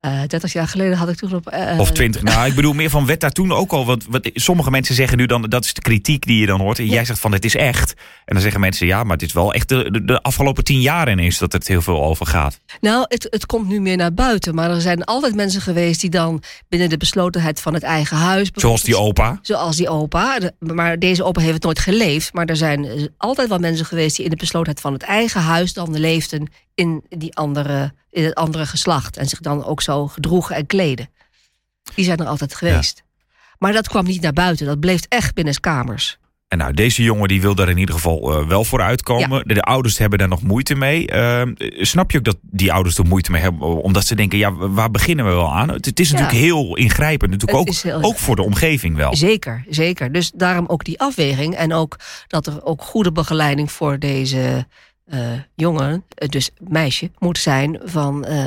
Eh 0.00 0.20
30 0.26 0.52
jaar 0.52 0.68
geleden 0.68 0.96
had 0.96 1.08
ik 1.08 1.16
toen 1.16 1.34
op. 1.34 1.46
eh, 1.48 1.78
Of 1.78 1.90
20? 1.92 2.22
Nou, 2.22 2.46
ik 2.48 2.54
bedoel 2.54 2.72
meer 2.72 2.90
van 2.90 3.06
werd 3.06 3.20
daar 3.20 3.30
toen 3.30 3.52
ook 3.52 3.72
al. 3.72 3.86
Want 3.86 4.04
wat, 4.08 4.30
sommige 4.34 4.70
mensen 4.70 4.94
zeggen 4.94 5.18
nu 5.18 5.26
dan, 5.26 5.42
dat 5.42 5.64
is 5.64 5.74
de 5.74 5.80
kritiek 5.80 6.26
die 6.26 6.40
je 6.40 6.46
dan 6.46 6.60
hoort. 6.60 6.78
En 6.78 6.86
jij 6.86 7.04
zegt 7.04 7.18
van 7.20 7.32
het 7.32 7.44
is 7.44 7.56
echt. 7.56 7.92
En 8.24 8.34
dan 8.34 8.40
zeggen 8.42 8.60
mensen 8.60 8.86
ja, 8.86 9.02
maar 9.02 9.12
het 9.12 9.22
is 9.22 9.32
wel 9.32 9.52
echt 9.54 9.68
de, 9.68 9.90
de, 9.90 10.04
de 10.04 10.22
afgelopen 10.22 10.64
tien 10.64 10.80
jaar 10.80 11.10
ineens 11.10 11.38
dat 11.38 11.52
het 11.52 11.68
heel 11.68 11.82
veel 11.82 12.02
over 12.04 12.26
gaat. 12.26 12.60
Nou, 12.80 13.04
het, 13.08 13.26
het 13.30 13.46
komt 13.46 13.68
nu 13.68 13.80
meer 13.80 13.96
naar 13.96 14.14
buiten. 14.14 14.54
Maar 14.54 14.70
er 14.70 14.80
zijn 14.80 15.04
altijd 15.04 15.34
mensen 15.34 15.60
geweest 15.60 16.00
die 16.00 16.10
dan 16.10 16.42
binnen 16.68 16.88
de 16.88 16.96
beslotenheid 16.96 17.60
van 17.60 17.74
het 17.74 17.82
eigen 17.82 18.16
huis. 18.16 18.50
Zoals 18.54 18.82
die 18.82 18.96
opa. 18.96 19.38
Zoals 19.42 19.76
die 19.76 19.88
opa. 19.88 20.38
Maar 20.58 20.98
deze 20.98 21.24
opa 21.24 21.40
heeft 21.40 21.54
het 21.54 21.62
nooit 21.62 21.78
geleefd. 21.78 22.32
Maar 22.32 22.46
er 22.46 22.56
zijn 22.56 22.84
eh, 22.84 23.04
altijd 23.16 23.48
wel 23.48 23.58
mensen 23.58 23.86
geweest 23.86 24.16
die 24.16 24.24
in 24.24 24.30
de 24.30 24.36
beslotenheid 24.36 24.80
van 24.80 24.92
het 24.92 25.02
eigen 25.02 25.40
huis 25.40 25.72
dan 25.72 25.98
leefden 25.98 26.48
in, 26.80 27.04
die 27.08 27.36
andere, 27.36 27.92
in 28.10 28.24
het 28.24 28.34
andere 28.34 28.66
geslacht. 28.66 29.16
En 29.16 29.26
zich 29.26 29.40
dan 29.40 29.64
ook 29.64 29.82
zo 29.82 30.06
gedroegen 30.06 30.56
en 30.56 30.66
kleden. 30.66 31.08
Die 31.94 32.04
zijn 32.04 32.18
er 32.18 32.26
altijd 32.26 32.54
geweest. 32.54 33.02
Maar 33.58 33.72
dat 33.72 33.88
kwam 33.88 34.04
niet 34.04 34.22
naar 34.22 34.32
buiten. 34.32 34.66
Dat 34.66 34.80
bleef 34.80 35.00
echt 35.08 35.34
binnen 35.34 35.60
kamers. 35.60 36.18
En 36.48 36.58
nou, 36.58 36.72
deze 36.72 37.02
jongen 37.02 37.28
die 37.28 37.40
wil 37.40 37.54
daar 37.54 37.68
in 37.68 37.78
ieder 37.78 37.94
geval 37.94 38.32
eh, 38.32 38.46
wel 38.46 38.64
voor 38.64 38.80
uitkomen. 38.80 39.48
De, 39.48 39.54
de 39.54 39.62
ouders 39.62 39.98
hebben 39.98 40.18
daar 40.18 40.28
nog 40.28 40.42
moeite 40.42 40.74
mee. 40.74 41.06
Ehm, 41.06 41.52
snap 41.80 42.10
je 42.10 42.18
ook 42.18 42.24
dat 42.24 42.36
die 42.42 42.72
ouders 42.72 42.98
er 42.98 43.06
moeite 43.06 43.30
mee 43.30 43.42
hebben? 43.42 43.82
Omdat 43.82 44.06
ze 44.06 44.14
denken, 44.14 44.38
ja, 44.38 44.52
waar 44.52 44.90
beginnen 44.90 45.24
we 45.24 45.30
wel 45.30 45.52
aan? 45.52 45.70
Het, 45.70 45.84
het 45.84 46.00
is 46.00 46.10
Ja. 46.10 46.12
natuurlijk 46.18 46.44
heel 46.44 46.76
ingrijpend. 46.76 47.30
Natuurlijk 47.30 47.58
ook, 47.58 47.74
heel 47.74 48.02
ook 48.02 48.18
voor 48.18 48.36
de 48.36 48.42
omgeving 48.42 48.96
wel. 48.96 49.16
Zeker, 49.16 49.64
zeker. 49.68 50.12
Dus 50.12 50.30
daarom 50.34 50.64
ook 50.66 50.84
die 50.84 51.00
afweging. 51.00 51.54
En 51.54 51.72
ook 51.72 51.96
dat 52.26 52.46
er 52.46 52.64
ook 52.64 52.82
goede 52.82 53.12
begeleiding 53.12 53.72
voor 53.72 53.98
deze 53.98 54.40
eh, 54.40 54.62
jongen, 55.54 56.04
eh, 56.14 56.28
dus 56.28 56.50
meisje, 56.58 57.10
moet 57.18 57.38
zijn 57.38 57.80
van 57.84 58.24
eh, 58.24 58.44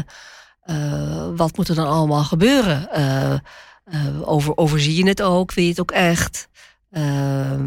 eh, 0.62 1.30
wat 1.36 1.58
moet 1.58 1.68
er 1.68 1.76
dan 1.76 1.88
allemaal 1.88 2.24
gebeuren? 2.24 2.90
Eh, 2.92 3.34
eh, 3.34 4.30
over, 4.30 4.58
overzie 4.58 4.96
je 4.96 5.08
het 5.08 5.22
ook? 5.22 5.54
Wil 5.54 5.64
je 5.64 5.70
het 5.70 5.80
ook 5.80 5.92
echt? 5.92 6.48
Eh, 6.90 7.62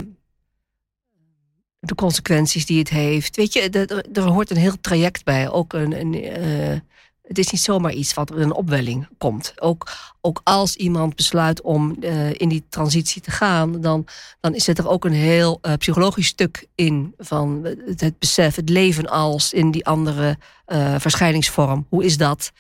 de 1.79 1.95
consequenties 1.95 2.67
die 2.67 2.79
het 2.79 2.89
heeft. 2.89 3.37
Weet 3.37 3.53
je, 3.53 3.71
er, 3.71 4.05
er- 4.13 4.23
hoort 4.23 4.51
een 4.51 4.57
heel 4.57 4.81
traject 4.81 5.25
bij. 5.25 5.51
Ook 5.51 5.73
een, 5.73 6.01
een, 6.01 6.15
eh, 6.15 6.79
het 7.27 7.39
is 7.39 7.51
niet 7.51 7.61
zomaar 7.61 7.93
iets 7.93 8.15
wat 8.15 8.31
er 8.31 8.41
een 8.41 8.55
opwelling 8.55 9.09
komt. 9.19 9.53
Ook, 9.57 9.89
ook 10.21 10.41
als 10.45 10.77
iemand 10.77 11.17
besluit 11.17 11.61
om 11.61 11.97
eh, 12.01 12.33
in 12.33 12.49
die 12.49 12.65
transitie 12.69 13.23
te 13.23 13.31
gaan, 13.31 13.81
dan, 13.81 14.07
dan 14.41 14.61
zit 14.61 14.79
er 14.79 14.89
ook 14.89 15.05
een 15.05 15.13
heel 15.13 15.59
eh, 15.63 15.73
psychologisch 15.75 16.27
stuk 16.27 16.67
in 16.75 17.15
van 17.19 17.61
het, 17.87 18.01
het 18.01 18.19
besef, 18.19 18.57
het 18.57 18.69
leven 18.69 19.09
als 19.09 19.53
in 19.53 19.71
die 19.71 19.87
andere 19.87 20.39
eh, 20.65 20.95
verschijningsvorm. 20.99 21.87
Hoe 21.89 22.05
is 22.05 22.17
dat? 22.17 22.53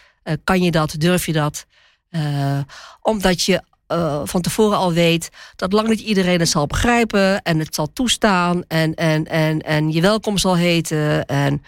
Kan 0.44 0.62
je 0.62 0.70
dat? 0.70 0.94
Durf 0.98 1.26
je 1.26 1.32
dat? 1.32 1.66
Omdat 3.02 3.42
je 3.42 3.62
van 4.24 4.40
tevoren 4.40 4.76
al 4.76 4.92
weet 4.92 5.30
dat 5.56 5.72
lang 5.72 5.88
niet 5.88 6.00
iedereen 6.00 6.38
het 6.38 6.48
zal 6.48 6.66
begrijpen 6.66 7.42
en 7.42 7.58
het 7.58 7.74
zal 7.74 7.92
toestaan 7.92 8.64
en, 8.68 8.94
en, 8.94 9.24
en, 9.24 9.60
en 9.60 9.92
je 9.92 10.00
welkom 10.00 10.38
zal 10.38 10.56
heten. 10.56 11.26
En 11.26 11.62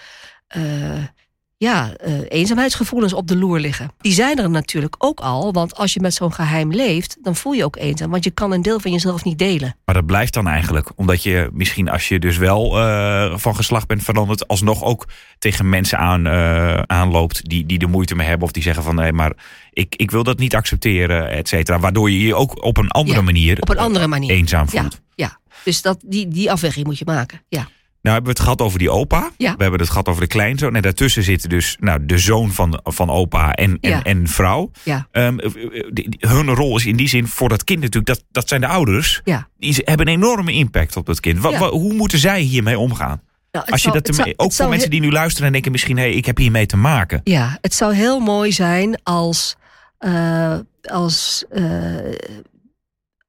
ja, 1.61 1.93
eh, 1.97 2.12
eenzaamheidsgevoelens 2.29 3.12
op 3.12 3.27
de 3.27 3.37
loer 3.37 3.61
liggen. 3.61 3.91
Die 4.00 4.12
zijn 4.12 4.38
er 4.38 4.50
natuurlijk 4.50 4.95
ook 4.99 5.21
al, 5.21 5.53
want 5.53 5.77
als 5.77 5.93
je 5.95 6.00
met 6.00 6.15
zo'n 6.15 6.33
geheim 6.33 6.73
leeft, 6.73 7.17
dan 7.23 7.37
voel 7.37 7.53
je 7.53 7.65
ook 7.65 7.77
eenzaam, 7.77 8.11
want 8.11 8.25
je 8.25 8.31
kan 8.31 8.53
een 8.53 8.62
deel 8.62 8.81
van 8.81 8.93
jezelf 8.93 9.25
niet 9.25 9.38
delen. 9.38 9.77
Maar 9.85 9.95
dat 9.95 10.07
blijft 10.07 10.35
dan 10.35 10.49
eigenlijk. 10.49 10.91
Omdat 10.97 11.23
je 11.23 11.50
misschien 11.53 11.88
als 11.88 12.09
je 12.09 12.19
dus 12.19 12.37
wel 12.37 12.79
eh, 12.79 13.37
van 13.38 13.57
geslacht 13.57 13.87
bent 13.87 14.03
veranderd... 14.03 14.49
alsnog 14.49 14.83
ook 14.83 15.07
tegen 15.38 15.69
mensen 15.69 15.99
aan, 15.99 16.27
eh, 16.27 16.83
aanloopt 16.87 17.49
die, 17.49 17.67
die 17.67 17.79
er 17.79 17.88
moeite 17.88 18.15
mee 18.15 18.27
hebben... 18.27 18.47
of 18.47 18.53
die 18.53 18.62
zeggen 18.62 18.83
van 18.83 18.95
nee, 18.95 19.12
maar 19.12 19.33
ik, 19.73 19.95
ik 19.97 20.11
wil 20.11 20.23
dat 20.23 20.38
niet 20.38 20.55
accepteren, 20.55 21.31
et 21.31 21.49
cetera. 21.49 21.79
Waardoor 21.79 22.11
je 22.11 22.21
je 22.21 22.35
ook 22.35 22.64
op 22.64 22.77
een 22.77 22.90
andere 22.90 23.18
Ja, 23.18 23.25
manier 23.25 23.61
Op 23.61 23.68
een 23.68 23.79
andere 23.79 24.07
manier. 24.07 24.31
eenzaam 24.31 24.66
Ja, 24.71 24.81
voelt. 24.81 25.01
ja. 25.14 25.38
Dus 25.64 25.83
dat, 25.83 25.99
die, 26.07 26.29
die 26.29 26.51
afweging 26.51 26.87
moet 26.87 26.99
je 26.99 27.05
maken. 27.05 27.40
Ja. 27.49 27.68
Nou 28.03 28.15
hebben 28.17 28.23
we 28.35 28.39
het 28.39 28.41
gehad 28.41 28.63
over 28.63 28.79
die 28.79 28.91
opa. 28.91 29.31
Ja. 29.37 29.55
We 29.57 29.63
hebben 29.63 29.81
het 29.81 29.89
gehad 29.91 30.09
over 30.09 30.21
de 30.21 30.27
kleinzoon. 30.27 30.77
En 30.77 30.83
daartussen 30.83 31.23
zitten 31.23 31.49
dus 31.49 31.77
nou, 31.81 32.07
de 32.07 32.19
zoon 32.19 32.51
van, 32.53 32.81
van 32.85 33.11
opa 33.11 33.53
en, 33.55 33.79
en, 33.81 33.91
Ja. 33.91 34.03
en 34.03 34.29
vrouw. 34.29 34.71
Ja. 34.83 35.09
Ehm, 35.13 35.39
eh, 35.39 35.51
die- 35.93 36.17
hun 36.19 36.49
rol 36.55 36.77
is 36.77 36.87
in 36.87 36.97
die 36.97 37.09
zin 37.09 37.27
voor 37.27 37.49
dat 37.49 37.65
kind 37.65 37.81
natuurlijk... 37.81 38.07
dat, 38.07 38.25
dat 38.31 38.49
zijn 38.49 38.61
de 38.61 38.67
ouders. 38.67 39.21
Ja. 39.25 39.49
Die 39.59 39.75
hebben 39.85 40.09
een 40.09 40.15
enorme 40.15 40.53
impact 40.53 40.97
op 40.97 41.07
dat 41.07 41.21
kind. 41.21 41.39
Hoe 41.71 41.95
moeten 41.95 42.19
zij 42.19 42.41
hiermee 42.41 42.79
omgaan? 42.79 43.21
Nou, 43.53 43.67
Als 43.71 43.83
je 43.83 43.91
dat 43.91 44.39
ook 44.39 44.53
voor 44.53 44.69
mensen 44.69 44.91
die 44.91 45.01
nu 45.01 45.11
luisteren 45.11 45.47
en 45.47 45.53
denken 45.53 45.73
misschien... 45.73 45.97
hé, 45.97 46.03
hey, 46.03 46.13
ik 46.13 46.27
heb 46.27 46.37
hiermee 46.37 46.67
te 46.67 46.77
maken. 46.77 47.21
Ja, 47.25 47.59
het 47.61 47.75
zou 47.75 47.95
heel 47.95 48.21
mooi 48.21 48.53
zijn 48.53 49.01
als, 49.03 49.57
eh, 49.99 50.57
als, 50.83 51.45
eh, 51.51 51.65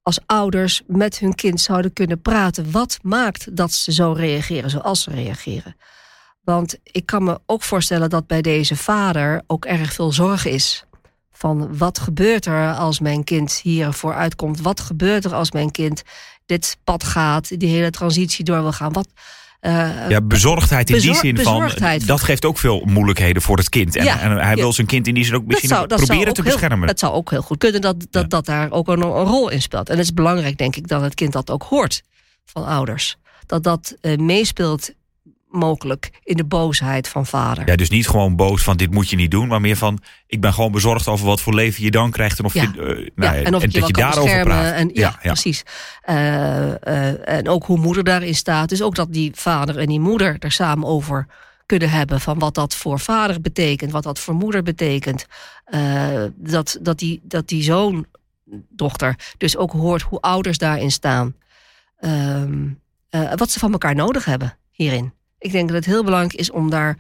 als 0.02 0.20
ouders 0.26 0.82
met 0.88 1.20
hun 1.20 1.36
kind 1.36 1.62
zouden 1.62 1.94
kunnen 1.94 2.22
praten. 2.22 2.72
Wat 2.72 3.00
maakt 3.02 3.56
dat 3.56 3.72
ze 3.72 3.92
zo 3.92 4.12
reageren 4.12 4.70
zoals 4.70 5.04
ze 5.04 5.12
reageren? 5.12 5.76
Want 6.42 6.78
ik 6.84 7.06
kan 7.06 7.24
me 7.24 7.40
ook 7.46 7.64
voorstellen 7.64 8.10
dat 8.10 8.28
bij 8.28 8.42
deze 8.42 8.76
vader 8.76 9.42
ook 9.48 9.66
erg 9.66 9.94
veel 9.94 10.12
zorg 10.12 10.46
is. 10.46 10.84
Van 11.32 11.78
wat 11.78 12.00
gebeurt 12.00 12.46
er 12.46 12.74
als 12.74 13.00
mijn 13.00 13.24
kind 13.24 13.54
hier 13.54 13.94
vooruit 13.94 14.36
komt? 14.36 14.62
Wat 14.62 14.80
gebeurt 14.80 15.26
er 15.26 15.34
als 15.34 15.52
mijn 15.52 15.72
kind 15.72 16.04
dit 16.46 16.78
pad 16.84 17.04
gaat, 17.04 17.60
die 17.60 17.70
hele 17.70 17.90
transitie 17.90 18.46
door 18.46 18.62
wil 18.62 18.72
gaan? 18.72 18.94
Wat, 18.94 19.08
eh, 19.60 20.10
Ja, 20.10 20.22
bezorgdheid 20.22 20.90
in 20.90 21.00
die 21.02 21.16
zin 21.16 21.38
van... 21.40 21.72
dat 22.06 22.22
geeft 22.22 22.46
ook 22.46 22.58
veel 22.58 22.84
moeilijkheden 22.86 23.42
voor 23.42 23.58
het 23.58 23.70
kind. 23.70 23.96
En, 23.96 24.04
Ja. 24.04 24.20
en 24.20 24.32
hij 24.38 24.50
Ja. 24.50 24.56
wil 24.56 24.74
zijn 24.74 24.88
kind 24.88 25.08
in 25.08 25.14
die 25.14 25.24
zin 25.26 25.36
ook 25.36 25.46
misschien 25.46 25.70
zou- 25.70 25.88
proberen 25.88 26.34
te 26.34 26.42
heel- 26.42 26.52
beschermen. 26.52 26.88
Het 26.88 27.00
zou 27.00 27.14
ook 27.14 27.30
heel 27.30 27.42
goed 27.42 27.58
kunnen 27.58 27.82
dat 27.82 28.00
dat, 28.00 28.22
Ja. 28.22 28.28
dat 28.28 28.46
daar 28.46 28.72
ook 28.72 28.88
een, 28.88 29.02
een 29.02 29.10
rol 29.26 29.50
in 29.50 29.62
speelt. 29.62 29.90
En 29.90 29.96
het 29.98 30.04
is 30.06 30.14
belangrijk, 30.14 30.58
denk 30.58 30.76
ik, 30.76 30.88
dat 30.88 31.02
het 31.02 31.14
kind 31.14 31.34
dat 31.34 31.50
ook 31.50 31.64
hoort 31.64 32.02
van 32.46 32.66
ouders. 32.66 33.18
Dat 33.46 33.64
dat 33.64 33.96
eh, 34.02 34.18
meespeelt 34.18 34.92
mogelijk 35.50 36.10
in 36.24 36.38
de 36.38 36.46
boosheid 36.46 37.08
van 37.08 37.26
vader. 37.26 37.68
Ja, 37.68 37.76
dus 37.76 37.90
niet 37.90 38.08
gewoon 38.08 38.36
boos 38.36 38.64
van 38.64 38.78
dit 38.78 38.92
moet 38.92 39.10
je 39.10 39.16
niet 39.16 39.32
doen, 39.32 39.48
maar 39.48 39.62
meer 39.62 39.76
van 39.76 40.00
ik 40.28 40.42
ben 40.42 40.54
gewoon 40.54 40.72
bezorgd 40.72 41.08
over 41.08 41.26
wat 41.26 41.42
voor 41.42 41.54
leven 41.54 41.84
je 41.84 41.92
dan 41.92 42.12
krijgt 42.12 42.40
en 42.40 42.46
of 42.46 42.54
Ja. 42.54 42.62
je, 42.62 42.68
eh, 42.68 43.10
nou, 43.16 43.38
ja, 43.38 43.44
en 43.44 43.56
of 43.56 43.62
je 43.62 43.80
dat 43.80 43.92
kan 43.92 44.02
daarover 44.02 44.44
praat. 44.44 44.74
En, 44.74 44.90
ja, 44.94 45.20
precies. 45.22 45.64
Eh, 46.02 46.88
eh, 46.88 47.38
en 47.38 47.48
ook 47.50 47.66
hoe 47.66 47.78
moeder 47.78 48.04
daarin 48.04 48.36
staat. 48.36 48.70
Dus 48.70 48.82
ook 48.82 48.96
dat 48.96 49.14
die 49.14 49.32
vader 49.34 49.78
en 49.78 49.88
die 49.88 50.00
moeder 50.00 50.36
er 50.40 50.52
samen 50.52 50.88
over 50.88 51.28
kunnen 51.66 51.90
hebben. 51.90 52.22
Van 52.22 52.40
wat 52.40 52.54
dat 52.54 52.76
voor 52.76 53.00
vader 53.00 53.42
betekent, 53.42 53.92
wat 53.92 54.04
dat 54.04 54.20
voor 54.20 54.34
moeder 54.34 54.64
betekent. 54.64 55.26
Dat, 56.36 56.78
dat, 56.82 57.00
die, 57.00 57.20
dat 57.24 57.48
die 57.48 57.64
zoon, 57.64 58.06
dochter, 58.70 59.16
dus 59.38 59.58
ook 59.58 59.72
hoort 59.72 60.02
hoe 60.02 60.22
ouders 60.22 60.58
daarin 60.58 60.92
staan. 60.92 61.36
Ehm, 62.00 62.68
eh, 63.10 63.34
wat 63.36 63.52
ze 63.52 63.60
van 63.60 63.72
elkaar 63.72 63.96
nodig 63.96 64.26
hebben 64.26 64.58
hierin. 64.72 65.14
Ik 65.40 65.52
denk 65.52 65.68
dat 65.68 65.78
het 65.78 65.86
heel 65.86 66.04
belangrijk 66.04 66.34
is 66.34 66.52
om 66.52 66.70
daar 66.70 66.98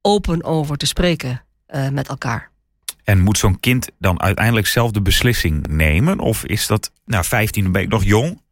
open 0.00 0.44
over 0.44 0.76
te 0.76 0.86
spreken 0.86 1.42
eh, 1.66 1.88
met 1.88 2.08
elkaar. 2.08 2.50
En 3.04 3.20
moet 3.20 3.38
zo'n 3.38 3.60
kind 3.60 3.88
dan 3.98 4.20
uiteindelijk 4.20 4.66
zelf 4.66 4.90
de 4.90 5.02
beslissing 5.02 5.66
nemen? 5.66 6.18
Of 6.18 6.44
is 6.44 6.66
dat, 6.66 6.90
nou 7.04 7.24
15 7.24 7.62
dan 7.62 7.72
ben 7.72 7.82
ik 7.82 7.88
nog 7.88 8.04
jong? 8.04 8.42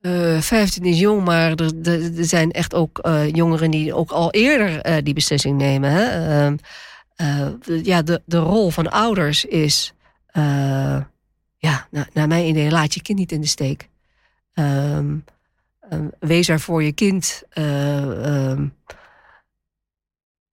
Eh 0.00 0.40
15 0.40 0.84
is 0.84 0.98
jong, 0.98 1.24
maar 1.24 1.52
er, 1.52 1.72
er, 1.82 2.24
zijn 2.24 2.50
echt 2.50 2.74
ook 2.74 2.98
eh, 2.98 3.28
jongeren 3.32 3.70
die 3.70 3.94
ook 3.94 4.10
al 4.10 4.30
eerder 4.30 5.04
die 5.04 5.14
beslissing 5.14 5.58
nemen. 5.58 5.90
Hè? 5.90 6.04
Ehm, 6.04 6.56
eh, 7.16 7.84
ja, 7.84 8.02
de, 8.02 8.22
de 8.24 8.38
rol 8.38 8.70
van 8.70 8.90
ouders 8.90 9.44
is, 9.44 9.92
ja, 11.56 11.86
naar, 11.90 12.08
naar 12.12 12.28
mijn 12.28 12.46
idee, 12.46 12.70
laat 12.70 12.94
je 12.94 13.02
kind 13.02 13.18
niet 13.18 13.32
in 13.32 13.40
de 13.40 13.46
steek. 13.46 13.88
Ehm, 14.54 15.16
ehm, 15.90 16.08
wees 16.18 16.48
er 16.48 16.60
voor 16.60 16.82
je 16.82 16.92
kind. 16.92 17.42
eh, 17.50 18.50
ehm, 18.50 18.68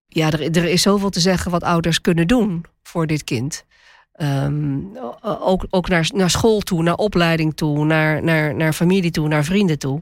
ja, 0.05 0.31
er, 0.31 0.57
er 0.57 0.65
is 0.65 0.81
zoveel 0.81 1.09
te 1.09 1.19
zeggen 1.19 1.51
wat 1.51 1.63
ouders 1.63 2.01
kunnen 2.01 2.27
doen 2.27 2.65
voor 2.83 3.07
dit 3.07 3.23
kind. 3.23 3.65
Ehm, 4.11 4.79
ook 5.21 5.65
ook 5.69 5.89
naar, 5.89 6.09
naar 6.13 6.29
school 6.29 6.59
toe, 6.59 6.83
naar 6.83 6.95
opleiding 6.95 7.55
toe, 7.55 7.85
naar, 7.85 8.23
naar, 8.23 8.55
naar 8.55 8.73
familie 8.73 9.11
toe, 9.11 9.27
naar 9.27 9.43
vrienden 9.43 9.79
toe. 9.79 10.01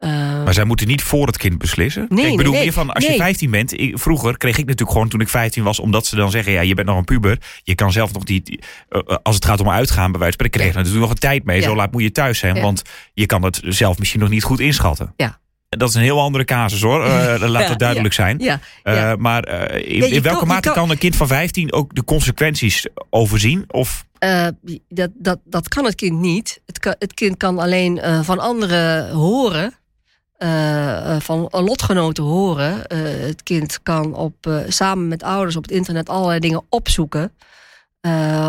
Ehm, 0.00 0.42
Maar 0.44 0.54
zij 0.54 0.64
moeten 0.64 0.86
niet 0.86 1.02
voor 1.02 1.26
het 1.26 1.36
kind 1.36 1.58
beslissen. 1.58 2.06
Nee, 2.08 2.30
ik 2.30 2.36
bedoel 2.36 2.52
nee, 2.52 2.62
meer 2.62 2.72
van 2.72 2.90
als 2.92 3.02
je 3.04 3.08
nee. 3.10 3.18
15 3.18 3.50
bent. 3.50 3.80
ik- 3.80 3.98
vroeger 3.98 4.36
kreeg 4.36 4.58
ik 4.58 4.64
natuurlijk 4.64 4.90
gewoon 4.90 5.08
toen 5.08 5.20
ik 5.20 5.28
15 5.28 5.62
was, 5.62 5.80
omdat 5.80 6.06
ze 6.06 6.16
dan 6.16 6.30
zeggen: 6.30 6.52
ja, 6.52 6.60
je 6.60 6.74
bent 6.74 6.86
nog 6.86 6.96
een 6.96 7.04
puber. 7.04 7.38
Je 7.62 7.74
kan 7.74 7.92
zelf 7.92 8.12
nog 8.12 8.24
niet. 8.26 8.66
eh, 8.88 9.00
eh, 9.06 9.16
als 9.22 9.34
het 9.34 9.44
gaat 9.44 9.60
om 9.60 9.70
uitgaan, 9.70 10.10
bij 10.10 10.20
wijze 10.20 10.36
van 10.36 10.46
spreken, 10.46 10.60
kreeg 10.60 10.66
je 10.66 10.72
Ja. 10.72 10.78
natuurlijk 10.78 11.04
nog 11.06 11.10
een 11.14 11.20
tijd 11.28 11.44
mee. 11.44 11.56
Ja. 11.60 11.62
Zo 11.62 11.74
laat 11.76 11.92
moet 11.92 12.02
je 12.02 12.12
thuis 12.12 12.38
zijn, 12.38 12.54
Ja. 12.54 12.60
want 12.62 12.82
je 13.14 13.26
kan 13.26 13.42
het 13.42 13.60
zelf 13.64 13.98
misschien 13.98 14.20
nog 14.20 14.28
niet 14.28 14.42
goed 14.44 14.60
inschatten. 14.60 15.14
Dat 15.68 15.88
is 15.88 15.94
een 15.94 16.02
heel 16.02 16.20
andere 16.20 16.44
casus 16.44 16.82
hoor, 16.82 17.06
uh, 17.06 17.34
laat 17.48 17.68
het 17.68 17.78
duidelijk 17.78 18.14
zijn. 18.14 18.38
Ja, 18.38 18.60
uh, 18.84 19.12
maar 19.14 19.48
in, 19.74 20.10
in, 20.10 20.22
welke 20.22 20.38
kan, 20.38 20.48
mate 20.48 20.60
kan, 20.68 20.72
kan, 20.76 20.90
een 20.90 20.98
kind 20.98 21.16
van 21.16 21.26
15 21.26 21.72
ook 21.72 21.94
de 21.94 22.04
consequenties 22.04 22.86
overzien? 23.10 23.64
Of? 23.68 24.04
dat, 24.88 25.10
dat, 25.14 25.38
dat 25.44 25.68
kan 25.68 25.84
het 25.84 25.94
kind 25.94 26.20
niet. 26.20 26.60
Het, 26.66 26.78
kan, 26.78 26.94
het 26.98 27.14
kind 27.14 27.36
kan 27.36 27.58
alleen 27.58 28.00
van 28.22 28.38
anderen 28.38 29.10
horen. 29.10 29.74
Van 31.18 31.48
lotgenoten 31.50 32.24
horen. 32.24 32.82
het 33.26 33.42
kind 33.42 33.82
kan 33.82 34.14
op, 34.14 34.62
samen 34.68 35.08
met 35.08 35.22
ouders 35.22 35.56
op 35.56 35.62
het 35.62 35.72
internet 35.72 36.08
allerlei 36.08 36.40
dingen 36.40 36.62
opzoeken. 36.68 37.32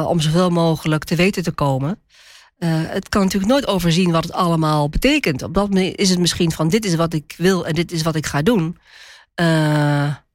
om 0.06 0.20
zoveel 0.20 0.50
mogelijk 0.50 1.04
te 1.04 1.16
weten 1.16 1.44
te 1.44 1.52
komen. 1.52 2.00
Uh, 2.64 2.70
het 2.74 3.10
kan 3.10 3.22
natuurlijk 3.22 3.52
nooit 3.52 3.68
overzien 3.68 4.12
wat 4.12 4.24
het 4.24 4.34
allemaal 4.34 4.90
betekent. 4.90 5.44
Op 5.44 5.54
dat 5.54 5.70
moment 5.70 5.98
is 5.98 6.10
het 6.10 6.20
misschien 6.20 6.52
van 6.52 6.70
dit 6.70 6.86
is 6.86 6.96
wat 6.96 7.14
ik 7.14 7.34
wil 7.38 7.66
en 7.66 7.74
dit 7.74 7.92
is 7.92 8.02
wat 8.02 8.16
ik 8.16 8.26
ga 8.26 8.42
doen. 8.42 8.78
Uh, 9.36 9.46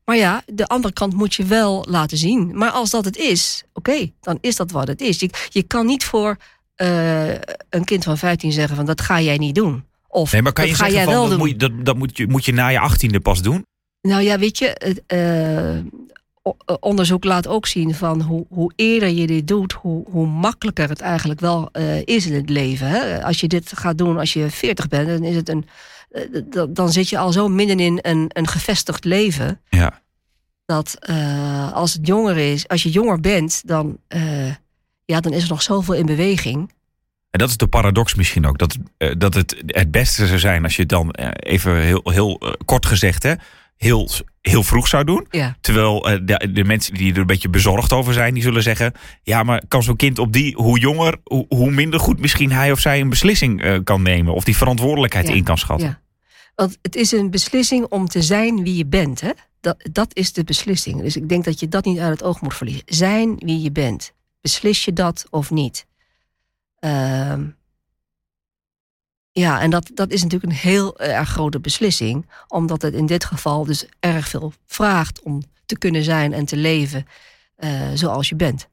maar 0.05 0.16
ja, 0.16 0.42
de 0.47 0.66
andere 0.66 0.95
kant 0.95 1.14
moet 1.14 1.35
je 1.35 1.45
wel 1.45 1.85
laten 1.88 2.19
zien. 2.19 2.59
Maar 2.59 2.71
als 2.71 2.90
dat 2.90 3.05
het 3.05 3.16
is, 3.16 3.64
oké, 3.73 4.12
dan 4.21 4.38
is 4.40 4.57
dat 4.57 4.71
wat 4.71 4.88
het 4.88 5.01
is. 5.01 5.21
Je, 5.21 5.31
je 5.49 5.62
kan 5.62 5.87
niet 5.87 6.05
voor 6.05 6.37
uh, 6.77 7.31
een 7.71 7.85
kind 7.85 8.05
van 8.05 8.19
15 8.19 8.53
zeggen 8.53 8.77
van 8.77 8.87
dat 8.87 9.01
ga 9.01 9.21
jij 9.21 9.37
niet 9.37 9.55
doen. 9.55 9.85
Of 10.16 10.33
nee, 10.33 10.42
maar 10.42 10.52
kan 10.52 10.66
je 10.66 10.74
ga 10.74 10.76
zeggen 10.76 10.94
jij 10.96 11.05
van, 11.05 11.14
wel 11.14 11.29
dat. 11.29 11.38
Moet 11.38 11.48
je, 11.48 11.57
dat, 11.57 11.85
dat 11.85 11.96
moet, 11.96 12.16
je, 12.16 12.26
moet 12.26 12.44
je 12.44 12.52
na 12.52 12.68
je 12.68 12.79
achttiende 12.79 13.20
pas 13.20 13.42
doen? 13.42 13.66
Nou 14.00 14.22
ja, 14.22 14.38
weet 14.38 14.59
je, 14.59 14.72
onderzoek 16.81 17.24
laat 17.24 17.46
ook 17.46 17.66
zien 17.66 17.94
van 17.94 18.20
hoe, 18.20 18.46
hoe 18.48 18.72
eerder 18.76 19.09
je 19.09 19.26
dit 19.26 19.48
doet, 19.48 19.72
hoe, 19.72 20.05
hoe 20.11 20.26
makkelijker 20.26 20.88
het 20.88 21.00
eigenlijk 21.00 21.40
wel 21.40 21.68
uh, 21.72 22.02
is 22.05 22.26
in 22.26 22.35
het 22.35 22.50
leven. 22.50 22.88
Hè? 22.88 23.24
Als 23.24 23.40
je 23.40 23.48
dit 23.48 23.72
gaat 23.76 23.98
doen 23.98 24.18
als 24.18 24.33
je 24.33 24.50
40 24.50 24.88
bent, 24.88 25.09
dan, 25.09 25.24
is 25.24 25.37
het 25.37 25.48
een, 25.48 25.66
uh, 26.52 26.62
dan 26.68 26.92
zit 26.92 27.09
je 27.09 27.18
al 27.18 27.33
zo 27.33 27.48
midden 27.48 27.81
in 27.81 27.98
een, 28.02 28.26
een 28.29 28.48
gevestigd 28.48 29.05
leven. 29.05 29.61
Ja. 29.68 30.02
Dat 30.64 30.98
als 31.72 31.92
het 31.92 32.07
jonger 32.07 32.37
is, 32.37 32.68
als 32.68 32.83
je 32.83 32.90
jonger 32.90 33.20
bent, 33.20 33.62
dan, 33.66 33.98
ja, 35.05 35.20
dan 35.20 35.33
is 35.33 35.42
er 35.42 35.48
nog 35.48 35.62
zoveel 35.62 35.94
in 35.94 36.07
beweging. 36.07 36.74
En 37.37 37.42
dat 37.42 37.51
is 37.51 37.57
de 37.57 37.66
paradox 37.66 38.14
misschien 38.14 38.46
ook. 38.46 38.59
Dat, 38.59 38.77
dat 39.18 39.35
het 39.35 39.62
het 39.66 39.90
beste 39.90 40.27
zou 40.27 40.38
zijn 40.38 40.64
als 40.64 40.77
je 40.77 40.81
het 40.81 40.90
dan 40.90 41.11
even 41.37 41.81
heel, 41.81 42.01
heel 42.05 42.57
kort 42.64 42.87
gezegd, 42.87 43.22
hè, 43.22 43.35
heel, 43.77 44.09
heel 44.40 44.62
vroeg 44.62 44.88
zou 44.88 45.05
doen. 45.05 45.27
Ja. 45.31 45.57
Terwijl 45.61 46.01
de, 46.01 46.49
de, 46.53 46.64
mensen 46.64 46.94
die 46.94 47.12
er 47.12 47.18
een 47.18 47.27
beetje 47.27 47.49
bezorgd 47.49 47.92
over 47.92 48.12
zijn, 48.12 48.35
die 48.35 48.42
zullen 48.42 48.62
zeggen: 48.62 48.92
ja, 49.22 49.42
maar 49.42 49.62
kan 49.68 49.83
zo'n 49.83 49.96
kind 49.96 50.18
op 50.18 50.33
die, 50.33 50.55
hoe 50.55 50.79
jonger, 50.79 51.16
hoe, 51.25 51.46
hoe, 51.49 51.70
minder 51.70 52.01
goed 52.01 52.20
misschien 52.20 52.53
hij 52.53 52.72
of 52.72 52.81
zij 52.81 53.01
een 53.01 53.09
beslissing 53.09 53.81
kan 53.85 54.03
nemen 54.03 54.35
of 54.35 54.44
die 54.44 54.57
verantwoordelijkheid 54.57 55.29
ja. 55.29 55.35
in 55.35 55.44
kan 55.44 55.59
schatten. 55.59 55.88
Ja. 55.88 56.01
Want 56.55 56.79
het 56.83 56.96
is 56.96 57.12
een 57.12 57.31
beslissing 57.31 57.87
om 57.88 58.09
te 58.09 58.22
zijn 58.22 58.62
wie 58.62 58.77
je 58.77 58.87
bent. 58.87 59.20
Hè? 59.20 59.31
Dat, 59.61 59.77
dat 59.92 60.14
is 60.14 60.33
de 60.33 60.44
beslissing. 60.44 61.01
Dus 61.01 61.16
ik 61.16 61.29
denk 61.29 61.44
dat 61.44 61.61
je 61.61 61.68
dat 61.68 61.85
niet 61.85 61.99
uit 61.99 62.12
het 62.12 62.22
oog 62.22 62.40
moet 62.40 62.55
verliezen. 62.55 62.83
Zijn 62.87 63.37
wie 63.38 63.62
je 63.62 63.72
bent. 63.72 64.12
Beslis 64.40 64.85
je 64.85 64.92
dat 64.92 65.27
of 65.31 65.51
niet? 65.51 65.87
Uh, 66.80 67.38
ja, 69.32 69.60
en 69.60 69.70
dat, 69.70 69.90
dat 69.94 70.10
is 70.10 70.22
natuurlijk 70.22 70.52
een 70.52 70.58
heel 70.58 70.98
erg 70.98 71.28
grote 71.28 71.60
beslissing. 71.60 72.30
Omdat 72.48 72.82
het 72.82 72.94
in 72.94 73.06
dit 73.06 73.24
geval 73.24 73.64
dus 73.64 73.88
erg 74.00 74.28
veel 74.28 74.52
vraagt 74.66 75.22
om 75.22 75.42
te 75.66 75.78
kunnen 75.78 76.04
zijn 76.04 76.32
en 76.32 76.44
te 76.44 76.56
leven 76.56 77.06
uh, 77.58 77.90
zoals 77.94 78.28
je 78.28 78.36
bent. 78.36 78.68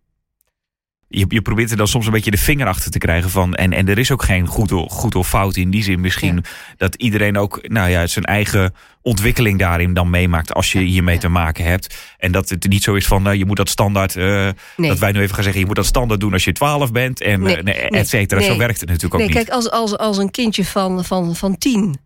Je, 1.07 1.25
je 1.27 1.41
probeert 1.41 1.71
er 1.71 1.77
dan 1.77 1.87
soms 1.87 2.05
een 2.05 2.11
beetje 2.11 2.31
de 2.31 2.37
vinger 2.37 2.67
achter 2.67 2.91
te 2.91 2.97
krijgen 2.97 3.29
van. 3.29 3.55
En, 3.55 3.73
en 3.73 3.87
er 3.87 3.97
is 3.97 4.11
ook 4.11 4.23
geen 4.23 4.47
goed 4.47 4.71
of, 4.71 4.91
goed 4.91 5.15
of 5.15 5.27
fout 5.27 5.55
in 5.55 5.69
die 5.69 5.83
zin. 5.83 6.01
Misschien 6.01 6.35
ja. 6.35 6.41
dat 6.77 6.95
iedereen 6.95 7.37
ook 7.37 7.67
nou 7.67 7.89
ja, 7.89 8.07
zijn 8.07 8.25
eigen 8.25 8.73
ontwikkeling 9.03 9.59
daarin 9.59 9.93
dan 9.93 10.09
meemaakt. 10.09 10.53
als 10.53 10.71
je 10.71 10.79
hiermee 10.79 11.17
te 11.17 11.27
maken 11.27 11.65
hebt. 11.65 11.95
En 12.17 12.31
dat 12.31 12.49
het 12.49 12.69
niet 12.69 12.83
zo 12.83 12.93
is 12.93 13.05
van. 13.05 13.27
Uh, 13.27 13.33
je 13.33 13.45
moet 13.45 13.57
dat 13.57 13.69
standaard. 13.69 14.15
Uh, 14.15 14.49
nee. 14.77 14.89
Dat 14.89 14.99
wij 14.99 15.11
nu 15.11 15.21
even 15.21 15.33
gaan 15.33 15.43
zeggen. 15.43 15.61
Je 15.61 15.67
moet 15.67 15.75
dat 15.75 15.85
standaard 15.85 16.19
doen 16.19 16.33
als 16.33 16.43
je 16.43 16.51
12 16.51 16.91
bent. 16.91 17.21
En 17.21 17.41
nee, 17.41 17.57
uh, 17.57 17.63
nee, 17.63 17.75
et 17.75 18.09
cetera. 18.09 18.39
Nee. 18.39 18.49
Zo 18.49 18.57
werkt 18.57 18.79
het 18.79 18.89
natuurlijk 18.89 19.13
ook 19.13 19.19
nee, 19.19 19.29
niet. 19.29 19.37
Kijk, 19.37 19.49
als, 19.49 19.71
als, 19.71 19.97
als 19.97 20.17
een 20.17 20.31
kindje 20.31 20.65
van, 20.65 21.05
van, 21.05 21.35
van 21.35 21.57
tien. 21.57 21.99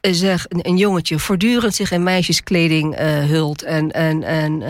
zeg, 0.00 0.46
een, 0.48 0.68
een, 0.68 0.76
jongetje 0.76 1.18
voortdurend 1.18 1.74
zich 1.74 1.90
in 1.90 2.02
meisjeskleding 2.02 2.96
hult. 3.28 3.62
En. 3.62 3.90
en, 3.90 4.22
en 4.22 4.62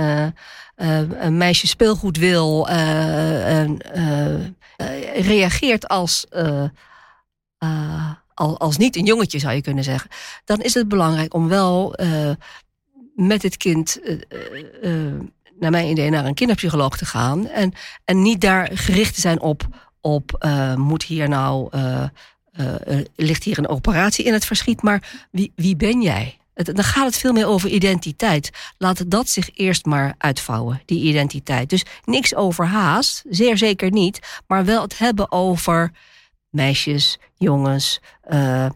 uh, 0.76 0.98
een 1.20 1.36
meisje 1.36 1.66
speelgoed 1.66 2.16
wil 2.16 2.68
uh, 2.70 3.64
uh, 3.64 3.74
reageert 5.14 5.88
als, 5.88 6.26
als, 8.58 8.76
niet 8.76 8.96
een 8.96 9.04
jongetje, 9.04 9.38
zou 9.38 9.54
je 9.54 9.60
kunnen 9.60 9.84
zeggen. 9.84 10.10
Dan 10.44 10.60
is 10.60 10.74
het 10.74 10.88
belangrijk 10.88 11.34
om 11.34 11.48
wel 11.48 11.94
met 13.14 13.42
het 13.42 13.56
kind, 13.56 13.98
naar 15.58 15.70
mijn 15.70 15.88
idee, 15.88 16.10
naar 16.10 16.24
een 16.24 16.34
kinderpsycholoog 16.34 16.96
te 16.96 17.06
gaan. 17.06 17.48
En, 17.48 17.72
en 18.04 18.22
niet 18.22 18.40
daar 18.40 18.70
gericht 18.74 19.14
te 19.14 19.20
zijn 19.20 19.40
op, 19.40 19.66
op 20.00 20.46
moet 20.76 21.02
hier 21.02 21.28
nou, 21.28 21.68
ligt 23.16 23.44
hier 23.44 23.58
een 23.58 23.68
operatie 23.68 24.24
in 24.24 24.32
het 24.32 24.44
verschiet, 24.44 24.82
maar 24.82 25.26
wie, 25.30 25.52
wie 25.56 25.76
ben 25.76 26.02
jij? 26.02 26.36
Het, 26.54 26.66
dan 26.66 26.84
gaat 26.84 27.06
het 27.06 27.16
veel 27.16 27.32
meer 27.32 27.46
over 27.46 27.68
identiteit. 27.68 28.50
Laat 28.78 29.10
dat 29.10 29.28
zich 29.28 29.50
eerst 29.54 29.84
maar 29.84 30.14
uitvouwen, 30.18 30.82
die 30.84 31.02
identiteit. 31.02 31.70
Dus 31.70 31.84
niks 32.04 32.34
over 32.34 32.66
haast, 32.66 33.24
zeer 33.28 33.58
zeker 33.58 33.90
niet. 33.90 34.42
Maar 34.46 34.64
wel 34.64 34.82
het 34.82 34.98
hebben 34.98 35.32
over 35.32 35.92
meisjes, 36.52 37.18
jongens. 37.36 38.00
Uh, 38.30 38.66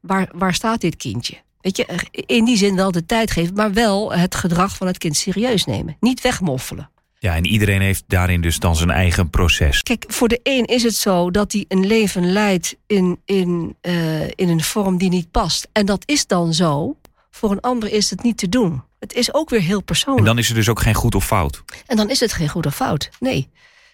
waar, 0.00 0.28
waar 0.34 0.54
staat 0.54 0.80
dit 0.80 0.96
kindje? 0.96 1.44
Weet 1.60 1.76
je, 1.76 1.86
in 2.10 2.44
die 2.44 2.56
zin 2.56 2.76
wel 2.76 2.90
de 2.90 3.06
tijd 3.06 3.30
geven, 3.30 3.54
maar 3.54 3.72
wel 3.72 4.12
het 4.12 4.34
gedrag 4.34 4.76
van 4.76 4.86
het 4.86 4.98
kind 4.98 5.16
serieus 5.16 5.64
nemen. 5.64 5.96
Niet 6.00 6.20
wegmoffelen. 6.20 6.90
Ja, 7.18 7.34
en 7.34 7.46
iedereen 7.46 7.80
heeft 7.80 8.04
daarin 8.06 8.40
dus 8.40 8.58
dan 8.58 8.76
zijn 8.76 8.90
eigen 8.90 9.30
proces. 9.30 9.82
Kijk, 9.82 10.04
voor 10.08 10.28
de 10.28 10.40
een 10.42 10.64
is 10.64 10.82
het 10.82 10.94
zo 10.94 11.30
dat 11.30 11.52
hij 11.52 11.64
een 11.68 11.86
leven 11.86 12.32
leidt 12.32 12.76
in, 12.86 13.20
in, 13.24 13.76
uh, 13.82 14.22
in 14.22 14.48
een 14.48 14.62
vorm 14.62 14.98
die 14.98 15.08
niet 15.08 15.30
past. 15.30 15.68
En 15.72 15.86
dat 15.86 16.02
is 16.06 16.26
dan 16.26 16.54
zo. 16.54 16.96
Voor 17.30 17.50
een 17.50 17.60
ander 17.60 17.92
is 17.92 18.10
het 18.10 18.22
niet 18.22 18.38
te 18.38 18.48
doen. 18.48 18.82
Het 18.98 19.12
is 19.12 19.34
ook 19.34 19.50
weer 19.50 19.60
heel 19.60 19.82
persoonlijk. 19.82 20.26
En 20.26 20.34
dan 20.34 20.38
is 20.38 20.48
er 20.48 20.54
dus 20.54 20.68
ook 20.68 20.80
geen 20.80 20.94
goed 20.94 21.14
of 21.14 21.26
fout. 21.26 21.62
En 21.86 21.96
dan 21.96 22.10
is 22.10 22.20
het 22.20 22.32
geen 22.32 22.48
goed 22.48 22.66
of 22.66 22.74
fout. 22.74 23.10
Nee. 23.20 23.48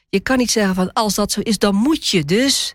Je 0.09 0.20
kan 0.20 0.38
niet 0.38 0.50
zeggen 0.50 0.74
van 0.74 0.92
als 0.92 1.14
dat 1.14 1.33
zo 1.33 1.40
is, 1.40 1.59
dan 1.59 1.74
moet 1.74 2.09
je 2.09 2.24
dus 2.24 2.74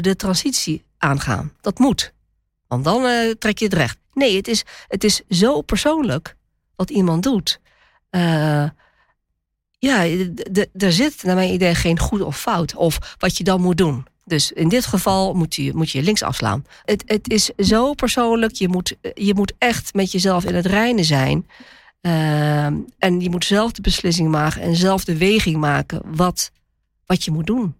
de 0.00 0.14
transitie 0.16 0.84
aangaan. 0.98 1.52
Dat 1.60 1.78
moet. 1.78 2.12
Want 2.66 2.84
dan 2.84 3.04
uh, 3.04 3.30
trek 3.30 3.58
je 3.58 3.64
het 3.64 3.74
recht. 3.74 3.98
Nee, 4.12 4.36
het 4.36 4.48
is, 4.48 4.64
het 4.88 5.04
is 5.04 5.22
zo 5.28 5.60
persoonlijk 5.60 6.36
wat 6.76 6.90
iemand 6.90 7.22
doet. 7.22 7.60
Uh, 8.10 8.68
ja, 9.78 10.04
er 10.72 10.92
zit 10.92 11.22
naar 11.22 11.34
mijn 11.34 11.52
idee 11.52 11.74
geen 11.74 11.98
goed 11.98 12.20
of 12.20 12.40
fout. 12.40 12.74
Of 12.74 13.16
wat 13.18 13.36
je 13.36 13.44
dan 13.44 13.60
moet 13.60 13.76
doen. 13.76 14.06
Dus 14.24 14.52
in 14.52 14.68
dit 14.68 14.86
geval 14.86 15.34
moet 15.34 15.54
je, 15.54 15.74
moet 15.74 15.90
je 15.90 16.02
links 16.02 16.22
afslaan. 16.22 16.64
Het, 16.84 17.02
het 17.06 17.30
is 17.30 17.50
zo 17.58 17.94
persoonlijk. 17.94 18.52
Je 18.52 18.68
moet, 18.68 18.96
je 19.14 19.34
moet 19.34 19.52
echt 19.58 19.94
met 19.94 20.12
jezelf 20.12 20.44
in 20.44 20.54
het 20.54 20.66
reinen 20.66 21.04
zijn. 21.04 21.48
En 22.98 23.20
je 23.20 23.30
moet 23.30 23.44
zelf 23.44 23.72
de 23.72 23.82
beslissing 23.82 24.28
maken 24.28 24.62
en 24.62 24.76
zelf 24.76 25.04
de 25.04 25.18
weging 25.18 25.56
maken 25.56 26.02
wat, 26.04 26.50
wat 27.06 27.24
je 27.24 27.30
moet 27.30 27.46
doen. 27.46 27.74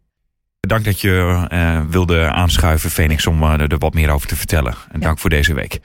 Dank 0.60 0.84
dat 0.84 1.00
je 1.00 1.46
uh, 1.52 1.80
wilde 1.90 2.30
aanschuiven, 2.30 2.90
Phoenix, 2.90 3.26
om 3.26 3.42
uh, 3.42 3.60
er 3.60 3.78
wat 3.78 3.94
meer 3.94 4.10
over 4.10 4.28
te 4.28 4.36
vertellen. 4.36 4.72
En 4.72 5.00
ja. 5.00 5.06
dank 5.06 5.18
voor 5.18 5.30
deze 5.30 5.54
week. 5.54 5.80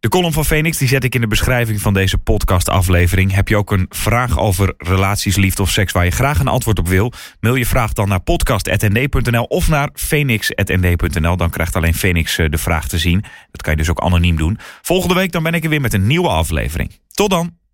De 0.00 0.08
column 0.08 0.32
van 0.32 0.44
Phoenix 0.44 0.78
die 0.78 0.88
zet 0.88 1.04
ik 1.04 1.14
in 1.14 1.20
de 1.20 1.26
beschrijving 1.26 1.80
van 1.80 1.94
deze 1.94 2.18
podcastaflevering. 2.18 3.34
Heb 3.34 3.48
je 3.48 3.56
ook 3.56 3.70
een 3.70 3.86
vraag 3.88 4.38
over 4.38 4.74
relaties, 4.78 5.36
liefde 5.36 5.62
of 5.62 5.70
seks 5.70 5.92
waar 5.92 6.04
je 6.04 6.10
graag 6.10 6.38
een 6.38 6.48
antwoord 6.48 6.78
op 6.78 6.88
wil? 6.88 7.12
Mail 7.40 7.54
je 7.54 7.66
vraag 7.66 7.92
dan 7.92 8.08
naar 8.08 8.20
podcast.nd.nl 8.20 9.44
of 9.44 9.68
naar 9.68 9.90
phoenix.nd.nl. 9.92 11.36
Dan 11.36 11.50
krijgt 11.50 11.76
alleen 11.76 11.94
Phoenix 11.94 12.36
de 12.36 12.58
vraag 12.58 12.88
te 12.88 12.98
zien. 12.98 13.24
Dat 13.50 13.62
kan 13.62 13.72
je 13.72 13.78
dus 13.78 13.90
ook 13.90 14.00
anoniem 14.00 14.36
doen. 14.36 14.58
Volgende 14.82 15.14
week 15.14 15.32
dan 15.32 15.42
ben 15.42 15.54
ik 15.54 15.64
er 15.64 15.70
weer 15.70 15.80
met 15.80 15.94
een 15.94 16.06
nieuwe 16.06 16.28
aflevering. 16.28 17.00
Tot 17.10 17.30
dan! 17.30 17.65